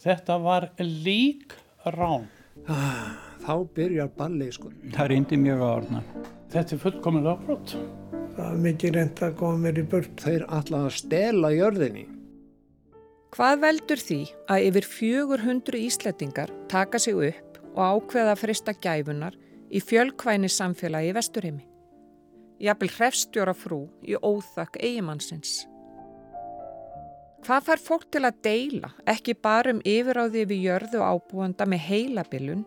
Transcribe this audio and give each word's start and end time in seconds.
Þetta 0.00 0.38
var 0.40 0.70
lík 0.80 1.52
rán. 1.92 2.22
Þá 2.64 3.54
byrjar 3.76 4.08
ballið 4.16 4.54
sko. 4.56 4.70
Það 4.94 5.10
reyndi 5.12 5.38
mjög 5.40 5.60
á 5.60 5.68
orðna. 5.68 6.00
Þetta 6.52 6.74
er 6.76 6.80
fullkominlega 6.84 7.44
brott. 7.44 7.74
Það 8.36 8.40
var 8.46 8.62
mikið 8.64 8.94
reynd 8.96 9.20
að 9.26 9.34
koma 9.42 9.60
mér 9.66 9.80
í 9.82 9.84
burt. 9.92 10.14
Þeir 10.24 10.46
alltaf 10.48 10.86
að 10.86 10.96
stela 10.96 11.50
jörðinni. 11.52 12.06
Hvað 13.36 13.60
veldur 13.62 14.00
því 14.02 14.18
að 14.50 14.68
yfir 14.70 14.88
400 14.94 15.82
íslettingar 15.84 16.52
taka 16.72 16.98
sig 16.98 17.20
upp 17.28 17.60
og 17.74 17.82
ákveða 17.84 18.32
að 18.32 18.40
frista 18.40 18.74
gæfunar 18.74 19.36
í 19.70 19.82
fjölkvæni 19.84 20.48
samfélagi 20.50 21.12
í 21.12 21.16
Vesturheimi? 21.18 21.66
Jafnvel 22.60 22.90
hrefstjóra 22.96 23.52
frú 23.56 23.84
í 24.00 24.16
óþakk 24.16 24.80
eigimannsins. 24.80 25.60
Hvað 27.40 27.64
fær 27.66 27.80
fólk 27.80 28.02
til 28.12 28.20
að 28.28 28.40
deila, 28.44 28.90
ekki 29.08 29.32
bara 29.32 29.72
um 29.72 29.80
yfiráði 29.88 30.42
við 30.50 30.66
jörðu 30.66 31.00
ábúanda 31.00 31.64
með 31.64 31.86
heilabilun, 31.86 32.66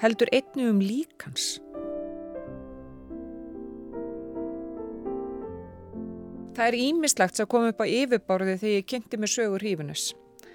heldur 0.00 0.32
einnu 0.32 0.70
um 0.72 0.80
líkans? 0.80 1.58
Það 6.56 6.64
er 6.70 6.78
ímislegt 6.80 7.36
sem 7.36 7.50
kom 7.52 7.68
upp 7.68 7.84
á 7.84 7.86
yfirbárði 7.86 8.56
þegar 8.62 8.76
ég 8.78 8.88
kynnti 8.88 9.20
með 9.20 9.34
sögur 9.34 9.60
hrífunis. 9.60 10.06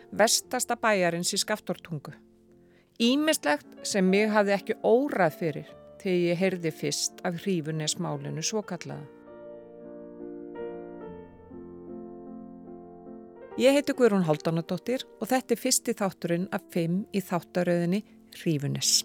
Vestasta 0.10 0.74
bæjarins 0.82 1.36
í 1.38 1.42
skaftortungu. 1.44 2.16
Ímislegt 2.98 3.86
sem 3.86 4.10
mig 4.10 4.34
hafði 4.34 4.58
ekki 4.58 4.80
órað 4.82 5.38
fyrir 5.38 5.70
þegar 6.02 6.22
ég 6.32 6.42
heyrði 6.42 6.74
fyrst 6.74 7.22
af 7.22 7.38
hrífunismálinu 7.46 8.42
svo 8.42 8.66
kallaða. 8.66 9.21
Ég 13.60 13.76
heiti 13.76 13.92
Guðrún 13.92 14.24
Haldánadóttir 14.24 15.02
og 15.20 15.28
þetta 15.28 15.52
er 15.52 15.60
fyrsti 15.60 15.94
þátturinn 16.00 16.46
af 16.56 16.64
fimm 16.72 17.02
í 17.12 17.20
þáttaröðinni 17.20 18.00
Hrífunis. 18.40 19.02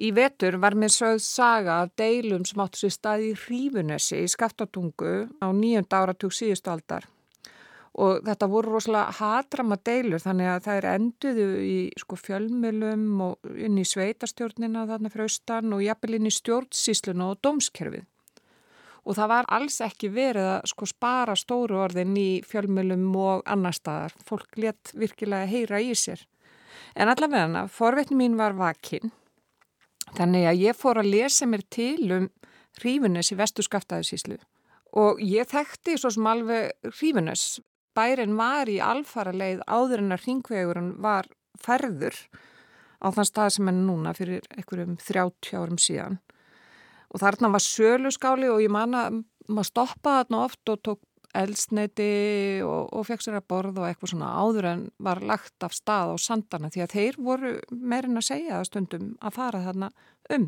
Í 0.00 0.10
vetur 0.16 0.56
var 0.64 0.74
mér 0.80 0.88
sögð 0.88 1.20
saga 1.20 1.82
af 1.84 1.92
deilum 2.00 2.48
sem 2.48 2.64
áttu 2.64 2.86
sér 2.86 2.96
stað 2.96 3.28
í 3.28 3.34
Hrífunesi 3.44 4.24
í 4.24 4.32
Skaftatungu 4.32 5.16
á 5.44 5.46
nýjönda 5.52 6.00
áratug 6.00 6.32
síðustu 6.32 6.72
aldar 6.72 7.04
og 7.94 8.24
þetta 8.26 8.48
voru 8.50 8.74
rosalega 8.74 9.14
hatrama 9.20 9.78
deilur 9.86 10.22
þannig 10.22 10.50
að 10.50 10.64
það 10.64 10.78
er 10.78 10.88
enduðu 10.90 11.46
í 11.62 11.76
sko, 12.00 12.18
fjölmjölum 12.18 13.22
og 13.28 13.54
inn 13.54 13.78
í 13.78 13.86
sveitastjórnina 13.86 14.86
þarna 14.90 15.12
fyrir 15.12 15.28
austan 15.28 15.76
og 15.76 15.84
jafnvel 15.84 16.18
inn 16.18 16.28
í 16.30 16.34
stjórnsísluna 16.34 17.30
og 17.30 17.40
dómskerfið. 17.46 18.06
Og 19.04 19.18
það 19.18 19.30
var 19.34 19.50
alls 19.52 19.80
ekki 19.84 20.08
verið 20.08 20.46
að 20.54 20.70
sko, 20.72 20.88
spara 20.88 21.34
stóru 21.36 21.76
orðin 21.84 22.16
í 22.16 22.28
fjölmjölum 22.48 23.10
og 23.20 23.42
annar 23.46 23.76
staðar. 23.76 24.14
Fólk 24.24 24.56
let 24.56 24.94
virkilega 24.96 25.50
heyra 25.50 25.82
í 25.84 25.92
sér. 25.92 26.24
En 26.96 27.10
allavega, 27.12 27.66
forvetni 27.68 28.16
mín 28.16 28.38
var 28.40 28.56
vakinn 28.56 29.12
Þannig 30.12 30.48
að 30.48 30.60
ég 30.62 30.76
fór 30.78 31.00
að 31.00 31.10
lesa 31.14 31.46
mér 31.48 31.64
til 31.72 32.10
um 32.14 32.26
hrífunes 32.82 33.32
í 33.32 33.38
vestu 33.38 33.64
skaftaðusíslu 33.64 34.36
og 35.00 35.22
ég 35.24 35.48
þekkti 35.50 35.96
svo 35.98 36.12
sem 36.14 36.26
alveg 36.30 36.92
hrífunes. 37.00 37.58
Bærin 37.94 38.36
var 38.38 38.70
í 38.70 38.80
alfara 38.82 39.32
leið 39.34 39.62
áður 39.66 40.02
en 40.02 40.16
að 40.16 40.26
hringvegurinn 40.26 40.92
var 41.02 41.28
ferður 41.62 42.16
á 42.98 43.06
þann 43.14 43.28
stað 43.28 43.50
sem 43.56 43.70
er 43.70 43.76
núna 43.78 44.14
fyrir 44.16 44.46
einhverjum 44.56 44.96
30 45.00 45.58
árum 45.60 45.80
síðan. 45.80 46.20
Og 47.14 47.22
þarna 47.22 47.52
var 47.54 47.62
sölu 47.62 48.10
skáli 48.14 48.50
og 48.50 48.62
ég 48.64 48.72
manna 48.72 49.06
maður 49.46 49.70
stoppaði 49.70 50.24
þarna 50.24 50.40
oft 50.48 50.72
og 50.72 50.80
tók 50.82 51.02
eldsneiti 51.34 52.62
og, 52.62 52.90
og 52.94 53.06
fekk 53.08 53.24
sér 53.24 53.38
að 53.40 53.48
borða 53.50 53.82
og 53.82 53.88
eitthvað 53.88 54.12
svona 54.12 54.32
áður 54.38 54.68
en 54.70 54.84
var 55.02 55.20
lagt 55.26 55.66
af 55.66 55.74
stað 55.74 56.14
á 56.14 56.16
sandana 56.22 56.70
því 56.70 56.84
að 56.84 56.94
þeir 56.94 57.18
voru 57.26 57.54
meirinn 57.70 58.20
að 58.20 58.28
segja 58.28 58.58
það 58.58 58.68
stundum 58.70 59.08
að 59.18 59.36
fara 59.38 59.62
þarna 59.64 59.90
um. 60.36 60.46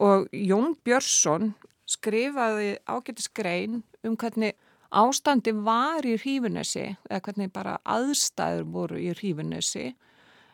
Og 0.00 0.28
Jón 0.36 0.76
Björnsson 0.84 1.54
skrifaði 1.90 2.74
ágættis 2.86 3.30
grein 3.34 3.80
um 4.06 4.16
hvernig 4.20 4.56
ástandi 4.90 5.54
var 5.54 6.06
í 6.06 6.16
hrífunesi 6.18 6.86
eða 7.08 7.20
hvernig 7.26 7.52
bara 7.54 7.78
aðstæður 7.86 8.66
voru 8.74 8.98
í 8.98 9.12
hrífunesi 9.14 9.92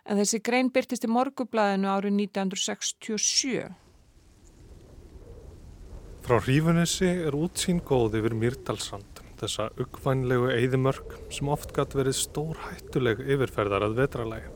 en 0.06 0.20
þessi 0.20 0.42
grein 0.44 0.70
byrtist 0.72 1.06
í 1.06 1.10
morgublaðinu 1.10 1.90
árið 1.90 2.18
1967. 2.20 3.66
Frá 6.26 6.40
Hrífunissi 6.42 7.08
er 7.28 7.36
útsýn 7.38 7.80
góð 7.86 8.18
yfir 8.18 8.34
Mýrdalsand, 8.34 9.20
þessa 9.38 9.68
uggvænlegu 9.82 10.48
eigðimörk 10.50 11.14
sem 11.34 11.50
oft 11.54 11.74
gatt 11.74 11.94
verið 11.94 12.18
stór 12.18 12.58
hættuleg 12.64 13.22
yfirferðar 13.22 13.86
að 13.86 14.00
vetralægi, 14.00 14.50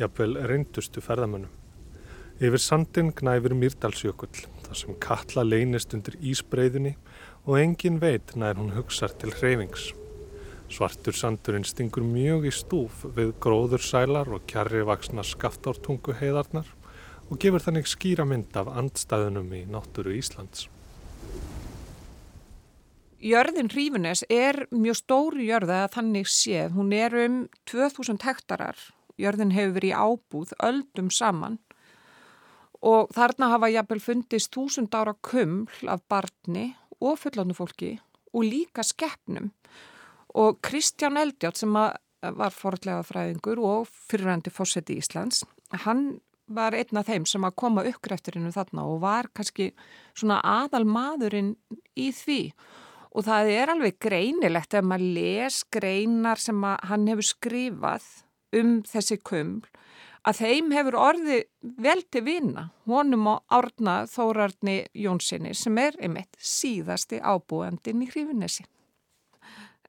jafnvel 0.00 0.34
reyndustu 0.50 1.00
ferðamönnum. 1.04 1.56
Yfir 2.40 2.62
sandin 2.64 3.14
gnæfir 3.16 3.56
Mýrdalsjökull, 3.56 4.44
þar 4.66 4.80
sem 4.82 5.00
kalla 5.00 5.44
leynist 5.44 5.96
undir 5.96 6.16
ísbreyðinni 6.20 6.94
og 7.50 7.56
engin 7.58 7.96
veit 7.98 8.36
nær 8.38 8.54
hún 8.60 8.70
hugsar 8.76 9.10
til 9.18 9.32
hreyfings. 9.34 9.88
Svartur 10.70 11.16
sandurinn 11.18 11.66
stingur 11.66 12.04
mjög 12.06 12.44
í 12.46 12.52
stúf 12.54 13.00
við 13.16 13.32
gróðursælar 13.42 14.30
og 14.30 14.44
kjarri 14.46 14.84
vaksna 14.86 15.24
skaftártungu 15.26 16.14
heiðarnar 16.20 16.68
og 17.26 17.40
gefur 17.42 17.64
þannig 17.64 17.90
skýra 17.90 18.22
mynd 18.22 18.54
af 18.54 18.70
andstæðunum 18.70 19.50
í 19.58 19.64
náttúru 19.66 20.14
Íslands. 20.14 20.68
Jörðin 23.18 23.72
Hrífunes 23.74 24.22
er 24.30 24.68
mjög 24.70 25.00
stóri 25.02 25.50
jörða 25.50 25.82
að 25.88 25.96
þannig 25.98 26.30
séð. 26.30 26.76
Hún 26.78 26.94
er 26.94 27.18
um 27.26 27.40
2000 27.66 28.22
hektarar. 28.28 28.78
Jörðin 29.18 29.56
hefur 29.56 29.74
verið 29.80 29.90
í 29.90 29.98
ábúð 29.98 30.54
öldum 30.62 31.10
saman 31.10 31.58
og 32.80 33.10
þarna 33.12 33.50
hafa 33.50 33.68
jafnvel 33.74 34.00
fundist 34.00 34.54
þúsund 34.54 34.94
ára 34.96 35.12
kuml 35.26 35.90
af 35.90 36.06
barni 36.08 36.70
og 37.00 37.18
fullandu 37.20 37.56
fólki 37.56 37.96
og 38.34 38.46
líka 38.46 38.84
skeppnum. 38.86 39.50
Og 40.38 40.60
Kristján 40.62 41.18
Eldjátt 41.18 41.58
sem 41.58 41.72
var 41.74 42.54
forðlega 42.54 43.02
fræðingur 43.06 43.62
og 43.64 43.88
fyrirrændi 43.88 44.52
fórseti 44.52 44.98
Íslands, 45.00 45.42
hann 45.84 46.20
var 46.50 46.74
einn 46.74 46.98
af 46.98 47.08
þeim 47.08 47.26
sem 47.28 47.44
að 47.46 47.56
koma 47.62 47.84
uppgræfturinu 47.86 48.50
þarna 48.54 48.84
og 48.90 49.02
var 49.04 49.30
kannski 49.34 49.70
svona 50.18 50.40
aðal 50.42 50.84
maðurinn 50.88 51.54
í 51.98 52.10
því 52.14 52.40
og 53.10 53.26
það 53.26 53.52
er 53.54 53.72
alveg 53.72 53.98
greinilegt 54.02 54.74
ef 54.74 54.86
maður 54.86 55.14
les 55.16 55.60
greinar 55.74 56.42
sem 56.42 56.62
hann 56.62 57.06
hefur 57.10 57.26
skrifað 57.26 58.08
um 58.60 58.80
þessi 58.86 59.18
kuml 59.22 59.62
að 60.26 60.40
þeim 60.42 60.72
hefur 60.74 60.96
orði 61.00 61.38
vel 61.80 62.00
til 62.12 62.24
vina 62.26 62.66
honum 62.90 63.28
á 63.32 63.34
árna 63.56 63.94
Þórarni 64.10 64.82
Jónssoni 64.96 65.54
sem 65.56 65.78
er 65.80 65.96
einmitt 66.00 66.36
síðasti 66.36 67.20
ábúandin 67.22 68.04
í 68.04 68.10
hrífunessi. 68.10 68.66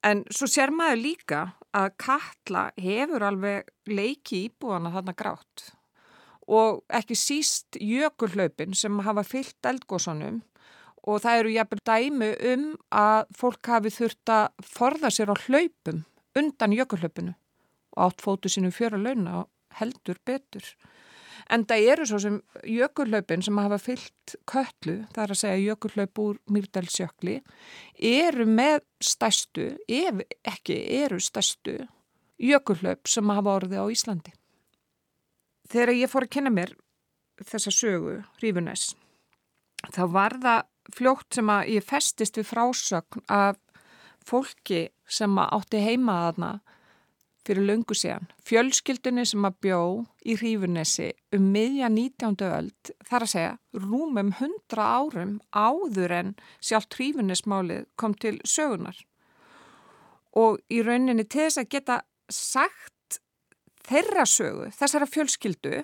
En 0.03 0.23
svo 0.33 0.47
sér 0.49 0.71
maður 0.73 1.03
líka 1.03 1.41
að 1.77 1.91
Katla 2.01 2.63
hefur 2.79 3.27
alveg 3.27 3.69
leiki 3.87 4.47
íbúana 4.47 4.91
þarna 4.95 5.15
grátt 5.17 5.67
og 6.51 6.81
ekki 6.91 7.15
síst 7.15 7.77
jökulhlaupin 7.79 8.73
sem 8.75 8.97
hafa 9.05 9.23
fyllt 9.23 9.69
eldgósunum 9.69 10.41
og 11.07 11.21
það 11.23 11.39
eru 11.41 11.53
jafnvel 11.55 11.83
dæmi 11.87 12.31
um 12.53 12.65
að 12.93 13.29
fólk 13.37 13.69
hafi 13.73 13.93
þurft 13.93 14.33
að 14.33 14.65
forða 14.65 15.11
sér 15.13 15.31
á 15.33 15.35
hlaupum 15.45 16.03
undan 16.37 16.75
jökulhlaupinu 16.75 17.35
og 17.95 18.03
átt 18.07 18.23
fótu 18.23 18.51
sínum 18.51 18.73
fjöra 18.73 18.99
launa 18.99 19.45
heldur 19.79 20.19
betur. 20.25 20.65
En 21.51 21.65
það 21.67 21.87
eru 21.93 22.05
svo 22.07 22.19
sem 22.21 22.37
jökulhlaupin 22.67 23.43
sem 23.43 23.57
hafa 23.59 23.79
fyllt 23.81 24.35
köllu, 24.47 25.01
það 25.11 25.23
er 25.23 25.33
að 25.33 25.39
segja 25.41 25.63
jökulhlaup 25.65 26.21
úr 26.23 26.37
Myrdalsjökli, 26.53 27.39
eru 28.11 28.45
með 28.47 28.85
stæstu, 29.03 29.71
ef 29.87 30.21
ekki 30.47 30.77
eru 31.01 31.19
stæstu, 31.19 31.79
jökulhlaup 32.39 33.09
sem 33.09 33.33
hafa 33.35 33.57
orðið 33.59 33.83
á 33.83 33.85
Íslandi. 33.91 34.35
Þegar 35.71 35.93
ég 35.97 36.11
fór 36.11 36.27
að 36.27 36.33
kynna 36.37 36.53
mér 36.53 36.75
þessa 37.47 37.73
sögu, 37.73 38.19
Rífunes, 38.43 38.91
þá 39.91 40.03
var 40.13 40.37
það 40.43 40.67
fljótt 40.95 41.37
sem 41.37 41.51
að 41.51 41.73
ég 41.75 41.85
festist 41.87 42.39
við 42.39 42.49
frásögn 42.51 43.25
af 43.31 43.59
fólki 44.27 44.89
sem 45.09 45.39
átti 45.41 45.81
heimaðaðna 45.81 46.59
fyrir 47.47 47.65
löngu 47.65 47.95
síðan. 47.97 48.27
Fjölskyldunni 48.45 49.25
sem 49.27 49.45
að 49.47 49.57
bjó 49.65 49.81
í 50.25 50.35
Hrífunesi 50.39 51.11
um 51.35 51.47
miðja 51.53 51.89
19. 51.89 52.37
öld 52.47 52.91
þar 53.07 53.25
að 53.25 53.31
segja 53.33 53.53
rúmum 53.77 54.33
100 54.37 54.81
árum 54.81 55.37
áður 55.49 56.15
en 56.19 56.33
sjálft 56.61 56.97
Hrífunesmálið 56.99 57.87
kom 57.99 58.13
til 58.13 58.37
sögunar. 58.45 58.97
Og 60.37 60.61
í 60.71 60.83
rauninni 60.85 61.25
til 61.25 61.47
þess 61.47 61.63
að 61.63 61.71
geta 61.73 62.01
sagt 62.31 63.19
þeirra 63.87 64.25
sögu, 64.29 64.69
þessara 64.77 65.09
fjölskyldu, 65.09 65.81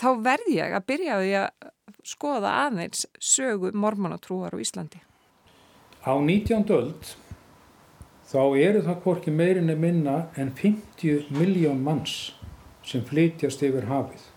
þá 0.00 0.08
verð 0.24 0.52
ég 0.54 0.74
að 0.76 0.86
byrja 0.88 1.18
því 1.20 1.32
að 1.42 1.70
skoða 2.06 2.52
aðeins 2.66 3.04
sögu 3.20 3.72
mormonatrúar 3.76 4.54
á 4.56 4.58
Íslandi. 4.62 5.02
Á 6.00 6.16
19. 6.16 6.64
öld 6.72 7.10
þá 8.30 8.42
eru 8.62 8.82
það 8.86 9.00
hvorki 9.04 9.32
meirinni 9.34 9.74
minna 9.74 10.16
en 10.38 10.52
50 10.54 11.32
miljón 11.34 11.80
manns 11.82 12.32
sem 12.86 13.02
flytjast 13.06 13.62
yfir 13.66 13.88
hafið 13.90 14.28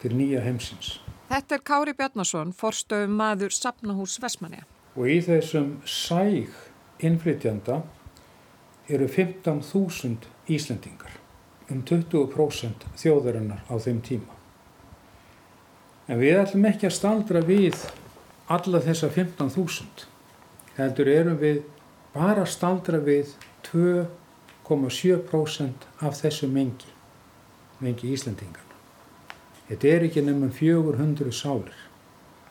til 0.00 0.12
nýja 0.16 0.42
heimsins. 0.44 0.98
Þetta 1.30 1.56
er 1.56 1.64
Kári 1.64 1.94
Bjarnason, 1.96 2.52
forstöðum 2.56 3.14
maður 3.20 3.54
Sapnahús 3.54 4.18
Vesmanja. 4.20 4.64
Og 4.98 5.06
í 5.08 5.20
þessum 5.24 5.78
sæg 5.86 6.50
innflytjanda 7.00 7.80
eru 8.90 9.06
15.000 9.06 10.28
Íslendingar, 10.50 11.14
um 11.70 11.84
20% 11.86 12.88
þjóðarinnar 12.98 13.62
á 13.70 13.74
þeim 13.78 14.00
tíma. 14.02 14.36
En 16.10 16.18
við 16.18 16.40
ætlum 16.40 16.66
ekki 16.66 16.88
að 16.88 16.96
staldra 16.96 17.44
við 17.46 17.76
alla 18.50 18.80
þessa 18.82 19.12
15.000. 19.14 20.08
Heldur 20.74 21.10
erum 21.12 21.38
við 21.38 21.62
bara 22.14 22.46
staldra 22.46 22.98
við 23.04 23.26
2,7% 23.70 25.72
af 26.00 26.22
þessu 26.22 26.46
mengi, 26.50 26.86
mengi 27.78 28.12
Íslendingarna. 28.14 28.74
Þetta 29.68 29.88
er 29.88 30.02
ekki 30.08 30.20
nefnum 30.26 30.50
400 30.50 31.32
sálir. 31.34 31.90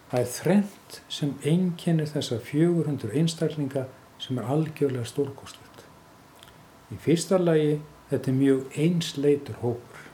Það 0.09 0.21
er 0.21 0.29
þrent 0.33 1.01
sem 1.11 1.33
einkennir 1.45 2.07
þessa 2.09 2.39
400 2.41 3.11
einstaklinga 3.19 3.83
sem 4.19 4.37
er 4.39 4.47
algjörlega 4.49 5.05
stórkostlegt. 5.05 5.83
Í 6.89 6.97
fyrsta 7.03 7.37
lagi 7.37 7.81
þetta 8.09 8.31
er 8.31 8.39
mjög 8.39 8.79
einsleitur 8.85 9.59
hópur 9.61 10.07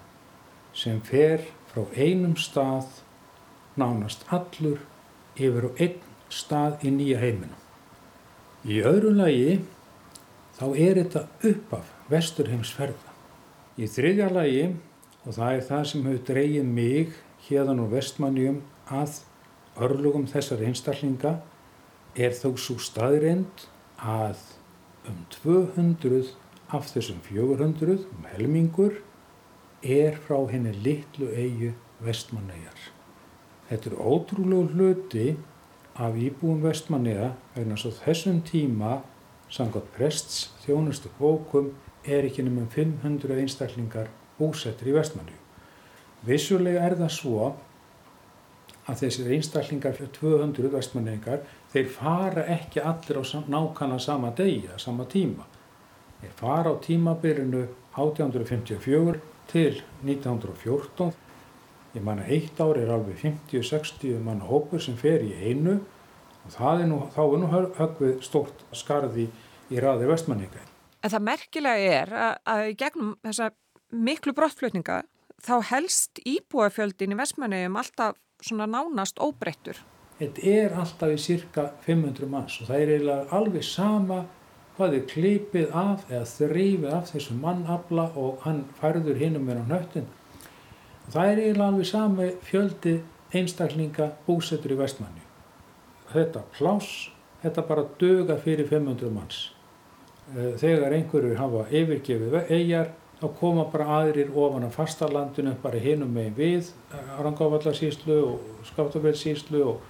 sem 0.76 1.00
fer 1.06 1.46
frá 1.72 1.86
einum 1.96 2.36
stað 2.36 2.88
nánast 3.80 4.26
allur 4.34 4.82
yfir 5.38 5.70
á 5.70 5.72
einn 5.78 6.02
stað 6.28 6.84
í 6.84 6.92
nýja 6.92 7.22
heiminum. 7.22 7.65
Í 8.66 8.80
öðru 8.82 9.12
lagi 9.14 9.60
þá 10.58 10.64
er 10.74 10.98
þetta 10.98 11.22
upp 11.52 11.74
af 11.78 11.90
vesturheimsferða. 12.10 13.12
Í 13.78 13.86
þriðja 13.92 14.30
lagi, 14.34 14.64
og 15.22 15.36
það 15.38 15.52
er 15.52 15.64
það 15.68 15.84
sem 15.92 16.08
hefur 16.08 16.24
dreyið 16.32 16.72
mig 16.74 17.14
hérðan 17.46 17.84
og 17.84 17.94
vestmannjum 17.94 18.58
að 18.90 19.20
örlugum 19.86 20.26
þessar 20.32 20.66
einstaklinga, 20.66 21.36
er 22.18 22.34
þó 22.34 22.56
svo 22.58 22.80
staðrind 22.82 23.68
að 24.02 24.42
um 25.12 25.22
200 25.38 26.34
af 26.74 26.90
þessum 26.90 27.22
400, 27.28 28.02
um 28.18 28.30
helmingur, 28.34 29.02
er 29.86 30.18
frá 30.26 30.40
henni 30.50 30.74
litlu 30.74 31.30
eigu 31.38 31.76
vestmannegar. 32.02 32.88
Þetta 33.70 33.92
er 33.92 34.02
ótrúlegu 34.02 34.74
hluti 34.74 35.36
af 35.96 36.16
íbúum 36.20 36.60
vestmanniða 36.64 37.32
vegna 37.56 37.78
svo 37.80 37.94
þessum 37.96 38.42
tíma 38.48 39.00
samkvæmt 39.52 39.94
prests 39.96 40.50
þjónustu 40.66 41.12
bókum 41.20 41.72
er 42.04 42.28
ekki 42.28 42.44
nefnum 42.44 42.68
500 42.74 43.40
einstaklingar 43.40 44.10
búsettir 44.40 44.92
í 44.92 44.96
vestmanniðu. 44.98 45.42
Vissulega 46.26 46.84
er 46.84 46.98
það 47.00 47.14
svo 47.16 47.54
að 48.86 49.02
þessir 49.02 49.32
einstaklingar 49.34 49.96
fyrir 49.98 50.12
200 50.20 50.72
vestmanningar, 50.74 51.44
þeir 51.74 51.88
fara 51.90 52.46
ekki 52.54 52.84
allir 52.84 53.22
á 53.22 53.24
nákvæmlega 53.50 54.02
sama 54.04 54.32
degi, 54.38 54.68
að 54.70 54.84
sama 54.84 55.08
tíma. 55.10 55.48
Þeir 56.22 56.36
fara 56.38 56.74
á 56.74 56.76
tímabilinu 56.82 57.64
1854 57.96 59.22
til 59.50 59.82
1914. 60.04 61.14
Ég 61.96 62.04
manna 62.04 62.26
eitt 62.28 62.60
ár 62.60 62.76
er 62.76 62.90
alveg 62.92 63.22
50-60 63.24 64.20
manna 64.24 64.44
hópur 64.50 64.82
sem 64.84 64.98
fer 65.00 65.24
í 65.24 65.32
einu 65.48 65.78
og 66.46 66.56
er 66.76 66.88
nú, 66.90 67.00
þá 67.16 67.22
er 67.24 67.38
nú 67.42 67.52
högvið 67.80 68.18
stort 68.26 68.66
skarði 68.76 69.30
í 69.72 69.80
raði 69.82 70.10
vestmanninga. 70.10 70.64
En 71.02 71.14
það 71.14 71.28
merkilega 71.30 71.94
er 72.02 72.12
að, 72.12 72.34
að 72.52 72.64
gegnum 72.82 73.14
þessa 73.24 73.50
miklu 73.96 74.34
brottflutninga 74.36 75.02
þá 75.46 75.56
helst 75.72 76.20
íbúafjöldin 76.28 77.16
í 77.16 77.20
vestmanniðum 77.20 77.80
alltaf 77.80 78.20
svona 78.44 78.68
nánast 78.70 79.22
óbreyttur. 79.24 79.80
Þetta 80.20 80.48
er 80.52 80.76
alltaf 80.80 81.14
í 81.16 81.20
cirka 81.20 81.70
500 81.86 82.30
manns 82.32 82.60
og 82.60 82.70
það 82.70 82.84
er 82.84 83.08
alveg 83.36 83.66
sama 83.68 84.26
hvað 84.76 84.98
er 84.98 85.08
klipið 85.08 85.72
af 85.72 86.06
eða 86.12 86.28
þrýfið 86.28 86.94
af 86.98 87.10
þessu 87.14 87.40
mannabla 87.40 88.10
og 88.20 88.44
hann 88.44 88.66
færður 88.80 89.20
hinnum 89.20 89.48
með 89.48 89.64
á 89.64 89.66
nöttin. 89.72 90.08
Það 91.14 91.32
er 91.32 91.42
eiginlega 91.44 91.68
alveg 91.72 91.90
sami 91.90 92.30
fjöldi 92.46 92.96
einstaklinga 93.36 94.12
búsettur 94.26 94.74
í 94.74 94.80
vestmanni. 94.80 95.24
Þetta 96.12 96.46
pláss, 96.56 97.10
þetta 97.44 97.66
bara 97.68 97.86
döga 98.00 98.38
fyrir 98.42 98.68
500 98.70 99.12
manns. 99.14 99.42
Eh, 100.34 100.56
þegar 100.58 100.96
einhverjur 100.98 101.38
hafa 101.38 101.66
yfirgefið 101.70 102.40
eigjar 102.50 102.94
þá 103.20 103.28
koma 103.40 103.66
bara 103.72 104.00
aðrir 104.00 104.32
ofan 104.34 104.66
af 104.68 104.78
fastalandinu 104.80 105.54
bara 105.62 105.80
hinum 105.80 106.10
með 106.14 106.40
við 106.40 106.72
Arangávallarsýslu 107.20 108.18
og 108.26 108.66
Skáttafellsýslu 108.72 109.62
og, 109.66 109.84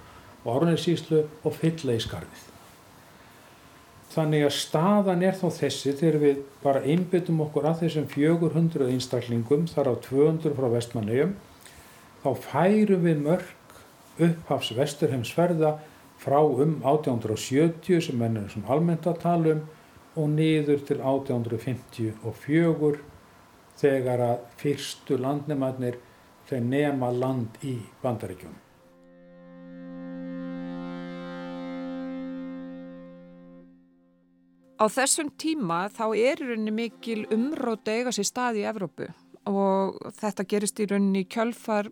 Árnessýslu 0.46 1.24
og 1.42 1.56
fylla 1.56 1.96
í 1.96 2.02
skarðið. 2.04 2.55
Þannig 4.16 4.46
að 4.46 4.54
staðan 4.56 5.22
er 5.28 5.34
þá 5.36 5.48
þessi 5.58 5.92
þegar 5.98 6.22
við 6.22 6.38
bara 6.62 6.80
einbyttum 6.88 7.42
okkur 7.44 7.66
að 7.68 7.82
þessum 7.82 8.06
400 8.08 8.88
einstaklingum 8.88 9.66
þar 9.68 9.90
á 9.92 9.94
200 10.06 10.56
frá 10.56 10.68
vestmannegjum 10.72 11.34
þá 12.22 12.30
færum 12.46 13.04
við 13.04 13.20
mörg 13.26 14.24
upphafs 14.24 14.72
vesturheimsferða 14.78 15.74
frá 16.22 16.38
um 16.40 16.78
1870 16.80 18.00
sem 18.08 18.24
ennur 18.24 18.48
sem 18.54 18.64
almennt 18.72 19.04
að 19.10 19.20
tala 19.26 19.52
um 19.58 19.64
og 20.16 20.30
niður 20.32 20.80
til 20.88 20.96
1854 21.04 23.00
þegar 23.76 24.22
að 24.30 24.46
fyrstu 24.62 25.20
landnemarnir 25.20 26.00
þeir 26.48 26.64
nema 26.64 27.10
land 27.12 27.60
í 27.60 27.76
bandaríkjum. 28.00 28.65
Á 34.76 34.92
þessum 34.92 35.30
tíma 35.40 35.86
þá 35.88 36.12
er 36.12 36.36
í 36.42 36.44
rauninni 36.50 36.72
mikil 36.74 37.22
umrót 37.32 37.88
eiga 37.88 38.12
sér 38.12 38.26
stað 38.28 38.58
í 38.60 38.68
Evrópu 38.68 39.08
og 39.48 39.96
þetta 40.18 40.44
gerist 40.50 40.76
í 40.82 40.84
rauninni 40.90 41.22
kjölfar 41.32 41.86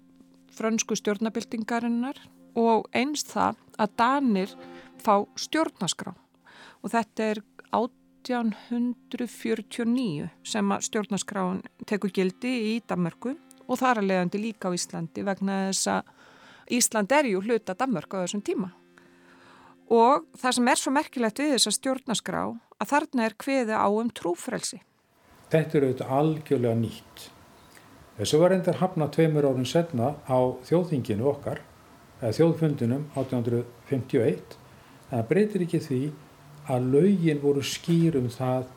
frönsku 0.53 0.93
stjórnabildingarinnar 0.99 2.19
og 2.61 2.85
einst 2.93 3.33
það 3.33 3.57
að 3.81 3.89
Danir 4.03 4.51
fá 5.01 5.25
stjórnaskrá 5.41 6.13
og 6.13 6.89
þetta 6.93 7.21
er 7.33 7.41
1849 7.73 10.29
sem 10.45 10.67
að 10.77 10.85
stjórnaskráin 10.91 11.65
tekur 11.89 12.13
gildi 12.13 12.53
í 12.75 12.77
Danmörku 12.85 13.33
og 13.65 13.81
þar 13.81 13.97
að 14.03 14.09
leiðandi 14.11 14.39
líka 14.43 14.69
á 14.69 14.77
Íslandi 14.77 15.25
vegna 15.25 15.71
þess 15.71 15.89
að 15.95 16.03
Ísland 16.77 17.09
er 17.13 17.25
ju 17.29 17.41
hluta 17.45 17.75
Danmörku 17.77 18.17
á 18.17 18.25
þessum 18.25 18.41
tíma. 18.45 18.69
Og 19.93 20.25
það 20.41 20.55
sem 20.57 20.69
er 20.69 20.81
svo 20.81 20.93
merkilegt 20.97 21.41
við 21.43 21.51
þessa 21.55 21.73
stjórnaskrá 21.77 22.43
að 22.83 22.91
þarna 22.91 23.29
er 23.29 23.37
hviði 23.45 23.79
á 23.79 23.89
um 23.89 24.11
trúfrelsi. 24.11 24.81
Þetta 25.53 25.79
er 25.79 25.87
auðvitað 25.87 26.13
algjörlega 26.19 26.81
nýtt. 26.81 27.29
Þessu 28.19 28.41
var 28.41 28.55
endar 28.55 28.79
hafna 28.79 29.09
tveimur 29.11 29.47
árun 29.49 29.67
setna 29.67 30.15
á 30.31 30.39
þjóðþinginu 30.67 31.27
okkar, 31.31 31.61
þjóðfundinum 32.23 33.09
1851, 33.19 34.55
en 35.11 35.19
það 35.19 35.27
breytir 35.31 35.65
ekki 35.67 35.81
því 35.83 36.01
að 36.71 36.87
laugin 36.95 37.43
voru 37.43 37.65
skýr 37.67 38.17
um 38.21 38.31
það 38.33 38.71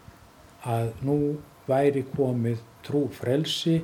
að 0.67 0.89
nú 1.05 1.19
væri 1.67 2.03
komið 2.15 2.63
trú 2.87 3.05
frelsi 3.13 3.77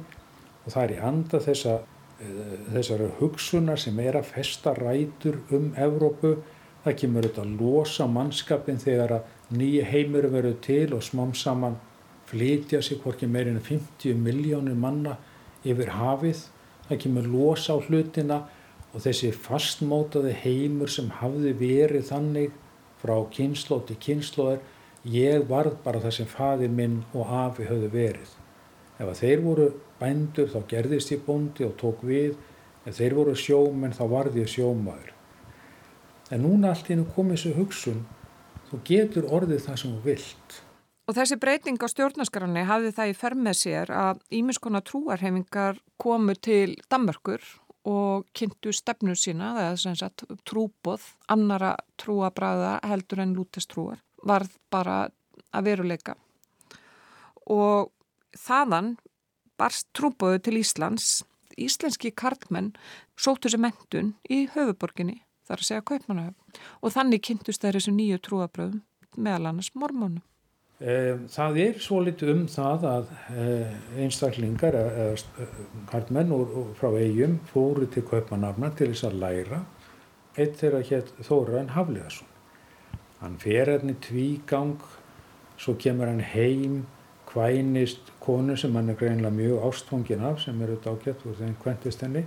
og 0.63 0.71
það 0.71 0.83
er 0.83 0.93
í 0.95 0.99
anda 1.09 1.41
þessa, 1.43 1.77
uh, 1.83 2.57
þessara 2.73 3.11
hugsunar 3.19 3.79
sem 3.79 3.99
er 4.03 4.17
að 4.19 4.31
festa 4.33 4.73
rætur 4.77 5.39
um 5.55 5.71
Evrópu. 5.79 6.37
Það 6.83 6.97
kemur 6.99 7.23
auðvitað 7.23 7.45
að 7.45 7.61
losa 7.61 8.07
mannskapin 8.11 8.81
þegar 8.81 9.17
að 9.19 9.27
nýja 9.57 9.85
heimur 9.89 10.27
verður 10.33 10.57
til 10.65 10.93
og 10.95 11.03
smám 11.05 11.33
saman 11.37 11.77
flytja 12.29 12.81
sig 12.81 12.99
hvorki 13.03 13.27
meirinn 13.27 13.61
50 13.61 14.17
miljónir 14.17 14.75
manna 14.75 15.17
yfir 15.65 15.93
hafið. 15.97 16.47
Það 16.89 17.01
kemur 17.05 17.29
losa 17.29 17.75
á 17.75 17.83
hlutina 17.85 18.43
og 18.93 19.01
þessi 19.05 19.31
fastmótaði 19.33 20.33
heimur 20.43 20.91
sem 20.91 21.09
hafði 21.21 21.53
verið 21.59 22.07
þannig 22.09 22.55
frá 23.01 23.15
kynnslóð 23.35 23.87
til 23.89 23.99
kynnslóðar 24.07 24.61
ég 25.03 25.43
varð 25.49 25.75
bara 25.83 25.99
það 25.99 26.15
sem 26.17 26.29
fadir 26.31 26.71
minn 26.71 27.01
og 27.13 27.27
afi 27.27 27.67
höfðu 27.67 27.89
verið. 27.91 28.29
Ef 29.01 29.19
þeir 29.19 29.41
voru 29.43 29.69
bændur 29.99 30.51
þá 30.53 30.59
gerðist 30.69 31.11
ég 31.11 31.23
bóndi 31.25 31.65
og 31.67 31.75
tók 31.79 32.03
við, 32.07 32.37
ef 32.85 32.97
þeir 32.99 33.17
voru 33.17 33.35
sjómenn 33.35 33.95
þá 33.95 34.03
varði 34.11 34.43
ég 34.43 34.51
sjómaður. 34.53 35.11
En 36.31 36.45
núna 36.45 36.71
allt 36.71 36.91
ínum 36.93 37.09
komið 37.15 37.37
þessu 37.37 37.55
hugsun, 37.57 38.05
þú 38.73 38.79
getur 38.87 39.27
orðið 39.29 39.65
það 39.67 39.79
sem 39.79 39.91
þú 39.93 40.05
vilt. 40.07 40.61
Og 41.03 41.17
þessi 41.17 41.35
breyting 41.37 41.81
á 41.83 41.87
stjórnaskaranni 41.91 42.63
hafði 42.65 42.93
það 42.95 43.11
í 43.11 43.17
ferð 43.19 43.41
með 43.45 43.57
sér 43.59 43.91
að 43.91 44.21
ímiskona 44.33 44.79
trúarhefingar 44.87 45.81
komu 45.99 46.33
til 46.39 46.77
Danmörkur 46.89 47.43
og 47.83 48.29
kynntu 48.31 48.71
stefnu 48.71 49.13
sína, 49.19 49.51
það 49.57 49.67
er 49.67 49.81
sem 49.81 49.97
sagt 49.99 50.23
trúbóð, 50.47 51.03
annara 51.27 51.75
trúabræða 51.99 52.77
heldur 52.87 53.19
en 53.25 53.35
lútestrúar, 53.35 53.99
varð 54.23 54.55
bara 54.71 55.09
að 55.51 55.67
veruleika. 55.67 56.15
Og 57.51 57.91
þaðan 58.39 58.95
barst 59.59 59.91
trúbóðu 59.91 60.39
til 60.47 60.61
Íslands, 60.63 61.25
íslenski 61.59 62.13
karlmenn 62.15 62.71
sóttu 63.19 63.51
sér 63.51 63.61
mentun 63.67 64.15
í 64.31 64.45
höfuborginni, 64.55 65.19
þar 65.47 65.61
að 65.61 65.69
segja 65.69 65.87
kaupmannahöfn, 65.91 66.61
og 66.81 66.93
þannig 66.95 67.25
kynntust 67.27 67.63
þeir 67.63 67.79
þessu 67.79 67.95
nýju 67.95 68.21
trúabröðum 68.27 68.83
meðal 69.17 69.51
annars 69.51 69.73
mormónum. 69.77 70.23
Það 70.83 71.57
er 71.63 71.77
svo 71.79 71.99
litið 72.03 72.31
um 72.33 72.41
það 72.51 72.85
að 72.89 73.11
einstaklingar 74.03 74.75
eða 74.75 75.45
karlmenn 75.91 76.33
frá 76.79 76.89
eigum 76.97 77.37
fóru 77.51 77.87
til 77.93 78.03
kaupmannafna 78.09 78.73
til 78.75 78.89
þess 78.91 79.07
að 79.07 79.19
læra 79.21 79.61
eitt 80.33 80.57
þeirra 80.59 80.81
hétt 80.89 81.13
Þóraðin 81.23 81.71
Hafliðarsson. 81.75 82.29
Hann 83.21 83.37
fer 83.39 83.69
hérna 83.69 83.93
tvígang, 84.03 84.81
svo 85.61 85.77
kemur 85.79 86.09
hann 86.09 86.23
heim, 86.33 86.81
kvænist 87.29 88.11
konu 88.19 88.57
sem 88.59 88.73
hann 88.75 88.91
er 88.91 88.97
greinlega 88.99 89.33
mjög 89.33 89.67
ástfóngin 89.69 90.25
af 90.25 90.41
sem 90.43 90.59
er 90.61 90.73
auðvitað 90.73 90.97
ágætt 90.97 91.23
og 91.29 91.37
þeim 91.39 91.55
kventist 91.61 92.03
henni, 92.03 92.25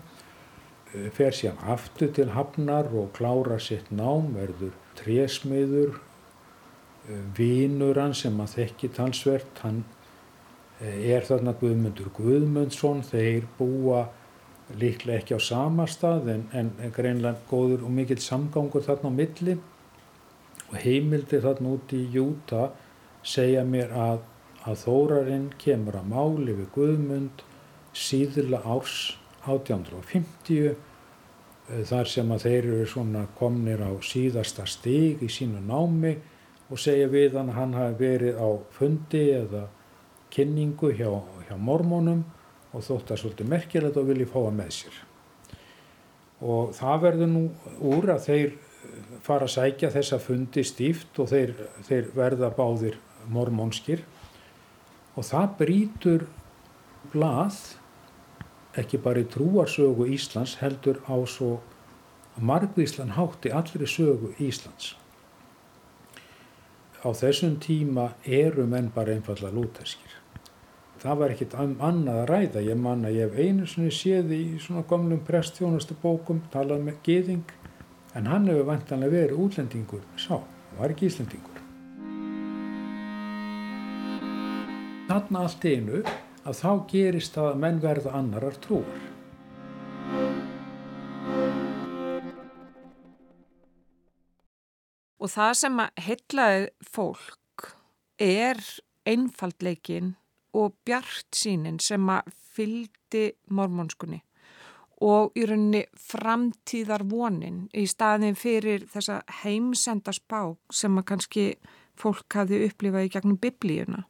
fer 0.93 1.35
síðan 1.35 1.63
aftur 1.75 2.13
til 2.15 2.31
Hafnar 2.35 2.89
og 2.95 3.13
klára 3.17 3.59
sitt 3.63 3.91
nám, 3.91 4.33
verður 4.37 4.75
trésmiður, 4.99 5.99
vinur 7.37 7.99
hann 8.01 8.15
sem 8.17 8.39
að 8.43 8.55
þekki 8.61 8.91
talsvert, 8.97 9.63
hann 9.63 9.85
er 10.81 11.25
þarna 11.27 11.55
Guðmundur 11.61 12.11
Guðmundsson, 12.17 13.03
þeir 13.07 13.47
búa 13.59 14.07
líklega 14.77 15.21
ekki 15.21 15.39
á 15.39 15.41
sama 15.41 15.87
stað 15.87 16.31
en, 16.33 16.47
en 16.53 16.73
greinlega 16.95 17.39
góður 17.51 17.87
og 17.87 17.93
mikill 17.95 18.21
samgangur 18.23 18.85
þarna 18.85 19.13
á 19.15 19.19
milli. 19.21 19.57
Og 20.67 20.79
heimildi 20.83 21.39
þarna 21.45 21.77
út 21.77 21.93
í 21.95 22.03
Júta 22.11 22.71
segja 23.27 23.63
mér 23.67 23.93
að, 23.95 24.25
að 24.67 24.81
Þórarinn 24.83 25.47
kemur 25.63 26.01
að 26.01 26.11
máli 26.11 26.57
við 26.59 26.73
Guðmund 26.75 27.45
síðla 27.97 28.65
árs 28.67 29.15
1850 29.47 30.75
þar 31.89 32.11
sem 32.11 32.31
að 32.31 32.45
þeir 32.47 32.69
eru 32.71 32.87
svona 32.91 33.25
komnir 33.39 33.81
á 33.83 33.91
síðasta 34.05 34.67
stig 34.71 35.23
í 35.25 35.29
sínu 35.33 35.61
námi 35.67 36.15
og 36.71 36.79
segja 36.83 37.09
við 37.11 37.35
hann 37.39 37.51
að 37.51 37.59
hann 37.61 37.75
hafi 37.75 37.99
verið 38.03 38.39
á 38.39 38.49
fundi 38.75 39.25
eða 39.35 39.65
kynningu 40.35 40.93
hjá, 40.95 41.11
hjá 41.49 41.57
mormónum 41.59 42.23
og 42.75 42.85
þótt 42.85 43.13
að 43.15 43.23
svolítið 43.23 43.51
merkilegt 43.51 43.99
og 43.99 44.09
vilji 44.11 44.29
fá 44.31 44.39
að 44.43 44.57
með 44.59 44.73
sér. 44.79 44.97
Og 46.45 46.75
það 46.77 47.03
verður 47.07 47.31
nú 47.33 47.45
úr 47.89 48.11
að 48.13 48.25
þeir 48.27 48.51
fara 49.25 49.47
að 49.47 49.55
sækja 49.55 49.93
þessa 49.95 50.19
fundi 50.23 50.65
stíft 50.67 51.19
og 51.23 51.31
þeir, 51.33 51.55
þeir 51.87 52.11
verða 52.15 52.51
báðir 52.55 52.99
mormónskir 53.33 54.05
og 55.17 55.25
það 55.27 55.55
brítur 55.61 56.27
blað 57.13 57.57
ekki 58.77 59.01
bara 59.03 59.23
í 59.25 59.31
trúarsögu 59.33 60.07
Íslands 60.13 60.59
heldur 60.61 61.01
á 61.09 61.17
svo 61.25 61.57
margvíslan 62.37 63.17
hátti 63.17 63.53
allri 63.55 63.89
sögu 63.89 64.35
Íslands 64.39 64.95
á 67.07 67.09
þessum 67.15 67.57
tíma 67.63 68.11
eru 68.25 68.67
menn 68.67 68.91
bara 68.95 69.15
einfalla 69.15 69.53
lúterskir. 69.55 70.15
Það 70.99 71.19
var 71.21 71.35
ekkit 71.35 71.55
annað 71.59 72.21
að 72.23 72.29
ræða. 72.31 72.63
Ég 72.67 72.79
man 72.81 73.05
að 73.07 73.19
ég 73.19 73.29
hef 73.29 73.39
einu 73.39 73.67
sinni 73.71 73.93
séð 73.95 74.33
í 74.35 74.43
svona 74.63 74.83
gamlum 74.91 75.21
prestfjónustu 75.29 75.95
bókum, 76.03 76.41
talað 76.53 76.83
með 76.89 76.99
geðing, 77.07 77.53
en 78.17 78.31
hann 78.33 78.49
hefur 78.51 78.71
vantanlega 78.73 79.15
verið 79.15 79.43
útlendingur 79.45 80.03
sá, 80.19 80.41
var 80.79 80.95
ekki 80.95 81.11
íslendingur. 81.11 81.63
Þarna 85.07 85.45
allt 85.47 85.69
einu 85.71 86.03
að 86.47 86.59
þá 86.61 86.71
gerist 86.91 87.39
að 87.43 87.59
menn 87.63 87.81
verða 87.83 88.15
annarar 88.19 88.57
trúar. 88.63 89.05
Og 95.17 95.33
það 95.33 95.53
sem 95.59 95.81
að 95.83 96.05
heitlaði 96.07 96.67
fólk 96.87 97.71
er 98.23 98.61
einfaldleikin 99.09 100.15
og 100.57 100.77
bjart 100.87 101.35
sínin 101.35 101.81
sem 101.83 102.07
að 102.13 102.31
fyldi 102.57 103.27
mormónskunni 103.53 104.23
og 105.05 105.35
í 105.37 105.45
rauninni 105.45 105.83
framtíðar 106.01 107.05
vonin 107.11 107.67
í 107.77 107.85
staðin 107.91 108.39
fyrir 108.39 108.87
þessa 108.93 109.21
heimsenda 109.43 110.15
spá 110.17 110.55
sem 110.73 110.97
að 110.97 111.09
kannski 111.11 111.47
fólk 111.97 112.39
hafi 112.39 112.63
upplifað 112.69 113.09
í 113.09 113.13
gegnum 113.13 113.41
biblíuna. 113.41 114.07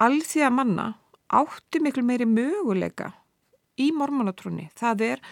Alþjóða 0.00 0.50
manna 0.54 0.90
átti 1.36 1.80
miklu 1.84 2.02
meiri 2.06 2.26
möguleika 2.26 3.12
í 3.80 3.90
mormónatrúni. 3.96 4.70
Það 4.76 5.06
er 5.12 5.24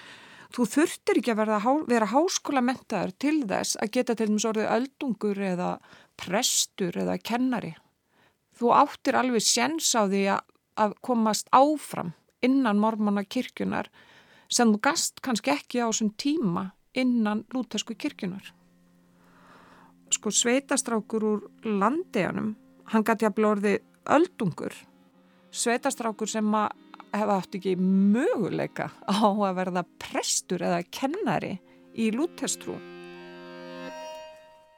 Þú 0.55 0.65
þurftir 0.65 1.19
ekki 1.21 1.33
að 1.35 1.41
vera, 1.43 1.59
vera 1.89 2.09
háskóla 2.09 2.63
mentaður 2.65 3.13
til 3.21 3.37
þess 3.49 3.77
að 3.83 3.91
geta 3.97 4.15
til 4.17 4.31
dæmis 4.31 4.47
orðið 4.49 4.71
öldungur 4.77 5.41
eða 5.45 5.73
prestur 6.17 6.97
eða 6.97 7.19
kennari. 7.21 7.75
Þú 8.57 8.73
áttir 8.75 9.19
alveg 9.19 9.45
séns 9.45 9.91
á 9.93 10.09
því 10.09 10.23
að, 10.33 10.47
að 10.81 10.95
komast 11.05 11.53
áfram 11.53 12.15
innan 12.45 12.81
mormona 12.81 13.27
kirkjunar 13.29 13.91
sem 14.49 14.73
þú 14.73 14.81
gast 14.89 15.21
kannski 15.21 15.53
ekki 15.53 15.83
á 15.85 15.91
þessum 15.91 16.15
tíma 16.17 16.71
innan 16.97 17.45
lútesku 17.53 17.95
kirkjunar. 17.95 18.55
Sko 20.09 20.33
sveitastrákur 20.33 21.27
úr 21.29 21.45
landeganum, 21.69 22.55
hann 22.89 23.05
gæti 23.05 23.29
að 23.29 23.37
blóði 23.37 23.75
öldungur. 24.09 24.75
Sveitastrákur 25.51 26.29
sem 26.29 26.53
hefa 27.13 27.39
átt 27.39 27.57
ekki 27.57 27.75
möguleika 27.79 28.91
á 29.09 29.25
að 29.25 29.57
verða 29.57 29.85
prestur 30.01 30.65
eða 30.65 30.85
kennari 30.93 31.57
í 31.97 32.11
lútestrú. 32.15 32.77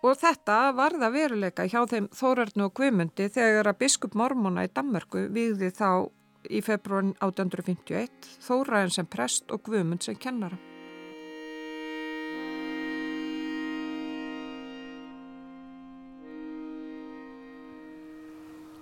Og 0.00 0.16
þetta 0.16 0.70
varða 0.72 1.10
veruleika 1.12 1.66
hjá 1.68 1.82
þeim 1.90 2.08
Þórarnu 2.16 2.70
og 2.70 2.72
Guðmundi 2.78 3.28
þegar 3.28 3.68
að 3.68 3.82
biskup 3.82 4.16
Mormona 4.16 4.64
í 4.64 4.72
Danmörku 4.72 5.26
viði 5.34 5.68
þá 5.76 6.08
í 6.48 6.62
februar 6.64 7.10
1851 7.18 8.30
Þóraðin 8.46 8.96
sem 8.96 9.10
prest 9.10 9.52
og 9.52 9.66
Guðmund 9.68 10.06
sem 10.06 10.16
kennara. 10.16 10.56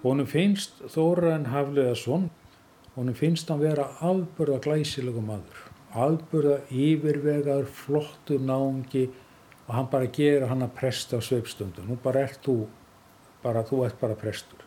Honum 0.02 0.28
finnst 0.30 0.78
Þóraðin 0.94 1.48
Hafleðarsson 1.50 2.28
honum 2.98 3.14
finnst 3.14 3.50
hann 3.50 3.62
vera 3.62 3.86
afburða 4.02 4.58
glæsilegu 4.62 5.22
maður, 5.22 5.58
afburða 5.94 6.58
yfirvegar, 6.74 7.68
flottu 7.70 8.40
náungi 8.42 9.04
og 9.68 9.74
hann 9.76 9.90
bara 9.92 10.10
gera 10.10 10.48
hann 10.50 10.64
að 10.66 10.74
presta 10.80 11.18
á 11.18 11.22
sveipstundum. 11.22 11.86
Nú 11.86 11.98
bara 12.02 12.24
ert 12.26 12.40
þú, 12.42 12.64
bara 13.44 13.62
þú 13.66 13.84
ert 13.86 14.00
bara 14.00 14.18
prestur. 14.18 14.64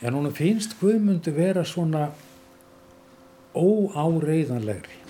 En 0.00 0.16
honum 0.16 0.32
finnst 0.34 0.78
Guðmundi 0.80 1.34
vera 1.36 1.66
svona 1.68 2.08
óáreiðanlegri. 3.52 5.00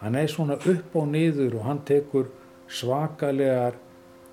Hann 0.00 0.16
er 0.16 0.30
svona 0.32 0.56
upp 0.56 0.96
á 0.96 1.02
niður 1.04 1.58
og 1.60 1.66
hann 1.68 1.82
tekur 1.84 2.30
svakalegar 2.68 3.76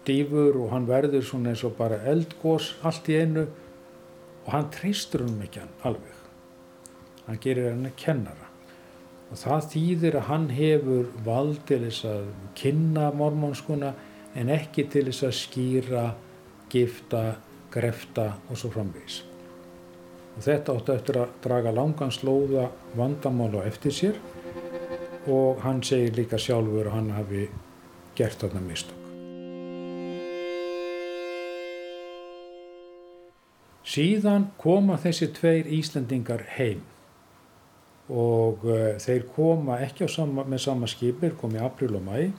dýfur 0.08 0.56
og 0.63 0.72
hann 0.72 0.88
verður 0.88 1.25
svona 1.27 1.51
eins 1.51 1.65
og 1.68 1.75
bara 1.77 2.00
eldgós 2.08 2.72
allt 2.88 3.12
í 3.12 3.20
einu 3.20 3.46
og 4.45 4.53
hann 4.55 4.71
treystur 4.74 5.25
hann 5.25 5.41
ekki 5.45 5.65
alveg 5.88 7.27
hann 7.27 7.43
gerir 7.43 7.71
hann 7.71 7.89
að 7.89 8.00
kennara 8.01 8.51
og 9.31 9.39
það 9.39 9.67
þýðir 9.74 10.17
að 10.19 10.27
hann 10.27 10.48
hefur 10.51 11.12
vald 11.25 11.60
til 11.69 11.79
þess 11.86 12.07
að 12.10 12.25
kynna 12.60 13.12
mormónskuna 13.15 13.93
en 14.36 14.51
ekki 14.51 14.88
til 14.91 15.05
þess 15.07 15.27
að 15.27 15.36
skýra, 15.39 16.05
gifta, 16.71 17.24
grefta 17.71 18.27
og 18.50 18.60
svo 18.60 18.71
framvegis. 18.74 19.21
Og 20.36 20.45
þetta 20.45 20.77
áttu 20.77 20.95
eftir 20.95 21.19
að 21.24 21.36
draga 21.43 21.75
langan 21.75 22.13
slóða 22.15 22.69
vandamál 22.95 23.51
á 23.60 23.67
eftir 23.67 23.95
sér 23.95 24.24
og 25.31 25.62
hann 25.65 25.83
segir 25.86 26.15
líka 26.17 26.39
sjálfur 26.39 26.88
að 26.88 26.98
hann 26.98 27.13
hafi 27.15 27.45
gert 28.17 28.43
þarna 28.43 28.63
mistök. 28.67 29.00
Síðan 33.91 34.45
koma 34.62 34.95
þessi 35.01 35.27
tveir 35.36 35.67
Íslandingar 35.67 36.45
heim 36.55 36.86
og 38.12 38.63
uh, 38.67 38.95
þeir 39.00 39.25
koma 39.36 39.81
ekki 39.83 40.07
sama, 40.12 40.45
með 40.48 40.63
sama 40.63 40.88
skipir, 40.88 41.36
kom 41.39 41.55
í 41.55 41.60
april 41.63 41.98
og 42.00 42.05
mæ. 42.05 42.29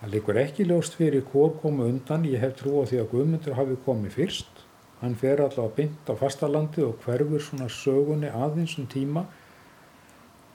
Það 0.00 0.12
likur 0.16 0.40
ekki 0.42 0.66
ljóst 0.66 0.98
fyrir 0.98 1.24
hvort 1.30 1.60
komu 1.62 1.86
undan, 1.86 2.26
ég 2.26 2.42
hef 2.42 2.58
trú 2.58 2.82
á 2.82 2.90
því 2.90 3.00
að 3.02 3.08
Guðmundur 3.12 3.58
hafi 3.58 3.78
komið 3.86 4.18
fyrst. 4.18 4.64
Hann 5.00 5.16
fer 5.20 5.42
allavega 5.44 5.76
bynd 5.78 6.10
á 6.10 6.14
fastalandi 6.18 6.84
og 6.86 6.98
hverfur 7.04 7.42
svona 7.42 7.70
sögunni 7.70 8.30
aðeins 8.30 8.76
um 8.80 8.90
tíma 8.90 9.24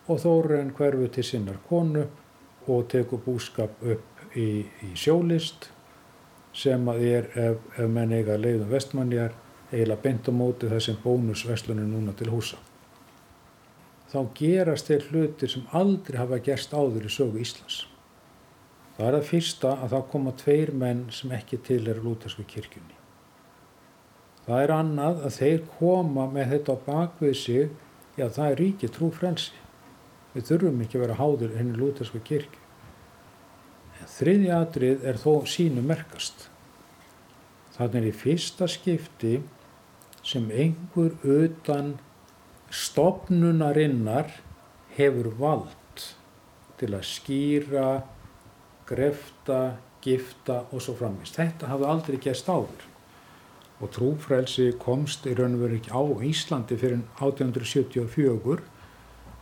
og 0.09 0.19
Þóren 0.23 0.71
hverfu 0.75 1.09
til 1.15 1.25
sinnar 1.27 1.59
konu 1.69 2.07
og 2.67 2.87
tekur 2.91 3.21
búskap 3.23 3.79
upp 3.81 4.35
í, 4.35 4.65
í 4.65 4.93
sjólist 4.99 5.69
sem 6.55 6.87
að 6.91 7.05
er 7.07 7.29
ef, 7.37 7.67
ef 7.77 7.87
menn 7.87 8.15
eiga 8.15 8.39
leiðum 8.41 8.71
vestmannjar 8.73 9.35
eiginlega 9.71 10.01
beint 10.03 10.29
á 10.29 10.33
móti 10.33 10.69
þessum 10.69 10.97
bónusveslunum 11.03 11.89
núna 11.93 12.15
til 12.17 12.31
húsa. 12.33 12.57
Þá 14.09 14.19
gerast 14.37 14.89
þeir 14.89 15.05
hlutir 15.11 15.51
sem 15.53 15.67
aldrei 15.77 16.17
hafa 16.17 16.39
gerst 16.41 16.73
áður 16.73 17.05
í 17.05 17.11
sögu 17.13 17.41
Íslands. 17.43 17.83
Það 18.97 19.07
er 19.07 19.17
að 19.19 19.27
fyrsta 19.29 19.73
að 19.75 19.91
það 19.93 20.07
koma 20.11 20.31
tveir 20.39 20.71
menn 20.75 21.03
sem 21.13 21.31
ekki 21.31 21.59
til 21.67 21.83
er 21.87 22.01
lútersku 22.03 22.43
kirkjunni. 22.49 22.97
Það 24.47 24.63
er 24.63 24.73
annað 24.73 25.21
að 25.27 25.35
þeir 25.37 25.61
koma 25.77 26.25
með 26.33 26.49
þetta 26.55 26.73
á 26.73 26.77
bakvið 26.87 27.35
sig, 27.37 27.69
já 28.17 28.25
það 28.25 28.47
er 28.47 28.59
ríki 28.63 28.89
trú 28.89 29.11
frelsi. 29.13 29.53
Við 30.33 30.47
þurfum 30.49 30.81
ekki 30.83 30.97
að 30.97 31.03
vera 31.05 31.19
háður 31.19 31.55
henni 31.59 31.77
lútersku 31.77 32.23
kirkju. 32.25 32.65
En 33.99 34.09
þriðja 34.17 34.59
atrið 34.65 35.05
er 35.05 35.21
þó 35.21 35.31
sínu 35.53 35.85
merkast. 35.85 36.47
Þannig 37.77 38.01
er 38.01 38.09
í 38.09 38.17
fyrsta 38.25 38.67
skipti 38.67 39.37
sem 40.29 40.45
einhver 40.53 41.15
utan 41.25 41.95
stopnunarinnar 42.69 44.29
hefur 44.97 45.31
vald 45.39 46.05
til 46.79 46.93
að 46.93 47.07
skýra, 47.09 47.87
grefta, 48.89 49.79
gifta 50.05 50.61
og 50.69 50.83
svo 50.83 50.95
framvist. 50.99 51.39
Þetta 51.39 51.71
hafði 51.73 51.89
aldrei 51.89 52.19
gæst 52.21 52.49
áður 52.49 52.85
og 53.79 53.91
trúfrelsi 53.95 54.73
komst 54.79 55.27
í 55.29 55.33
raun 55.37 55.55
og 55.55 55.63
veru 55.63 55.79
ekki 55.79 55.93
á 55.95 56.03
Íslandi 56.29 56.77
fyrir 56.79 56.99
1874 57.19 58.59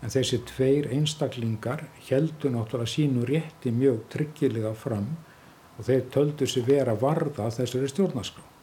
en 0.05 0.13
þessi 0.13 0.43
tveir 0.45 0.91
einstaklingar 0.93 1.87
heldur 2.07 2.53
náttúrulega 2.53 2.93
sínu 2.93 3.25
rétti 3.25 3.73
mjög 3.73 4.03
tryggilega 4.13 4.75
fram 4.77 5.09
og 5.77 5.87
þeir 5.89 6.05
töldu 6.13 6.49
sér 6.49 6.69
vera 6.69 6.93
varða 6.97 7.49
þessari 7.53 7.89
stjórnarskrá. 7.89 8.56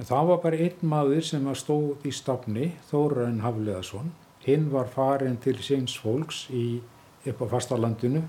En 0.00 0.08
það 0.08 0.28
var 0.30 0.38
bara 0.44 0.60
einn 0.66 0.84
maður 0.88 1.24
sem 1.28 1.48
stóð 1.58 2.06
í 2.08 2.12
stafni, 2.16 2.70
Þórainn 2.90 3.42
Hafleðarsson. 3.44 4.12
Hinn 4.42 4.70
var 4.72 4.88
farin 4.90 5.36
til 5.42 5.58
síns 5.62 5.94
fólks 6.00 6.46
í, 6.50 6.80
upp 7.28 7.42
á 7.44 7.46
fastalandinu. 7.52 8.24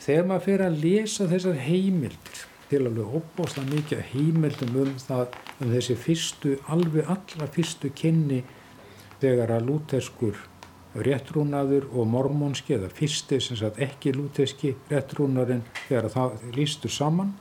Þegar 0.00 0.30
maður 0.30 0.46
fyrir 0.46 0.64
að 0.66 0.78
lesa 0.84 1.28
þessar 1.30 1.60
heimildir, 1.66 2.46
til 2.70 2.84
alveg 2.86 3.16
opbósta 3.20 3.62
mikið 3.66 4.04
heimildum 4.12 4.76
um 4.84 4.94
það, 5.02 5.36
um 5.60 5.74
þessi 5.74 5.96
fyrstu, 5.98 6.54
alveg 6.70 7.10
allra 7.10 7.50
fyrstu 7.50 7.90
kynni 7.98 8.44
þegar 9.20 9.56
að 9.56 9.66
lúterskur 9.68 10.38
réttrúnaður 10.94 11.86
og 11.94 12.08
mormónski 12.10 12.74
eða 12.74 12.90
fyrsti 12.94 13.38
sem 13.42 13.58
sagt 13.58 13.78
ekki 13.82 14.14
lúterski 14.14 14.72
réttrúnarinn 14.90 15.62
þegar 15.86 16.08
það 16.14 16.46
lístur 16.56 16.94
saman 16.94 17.34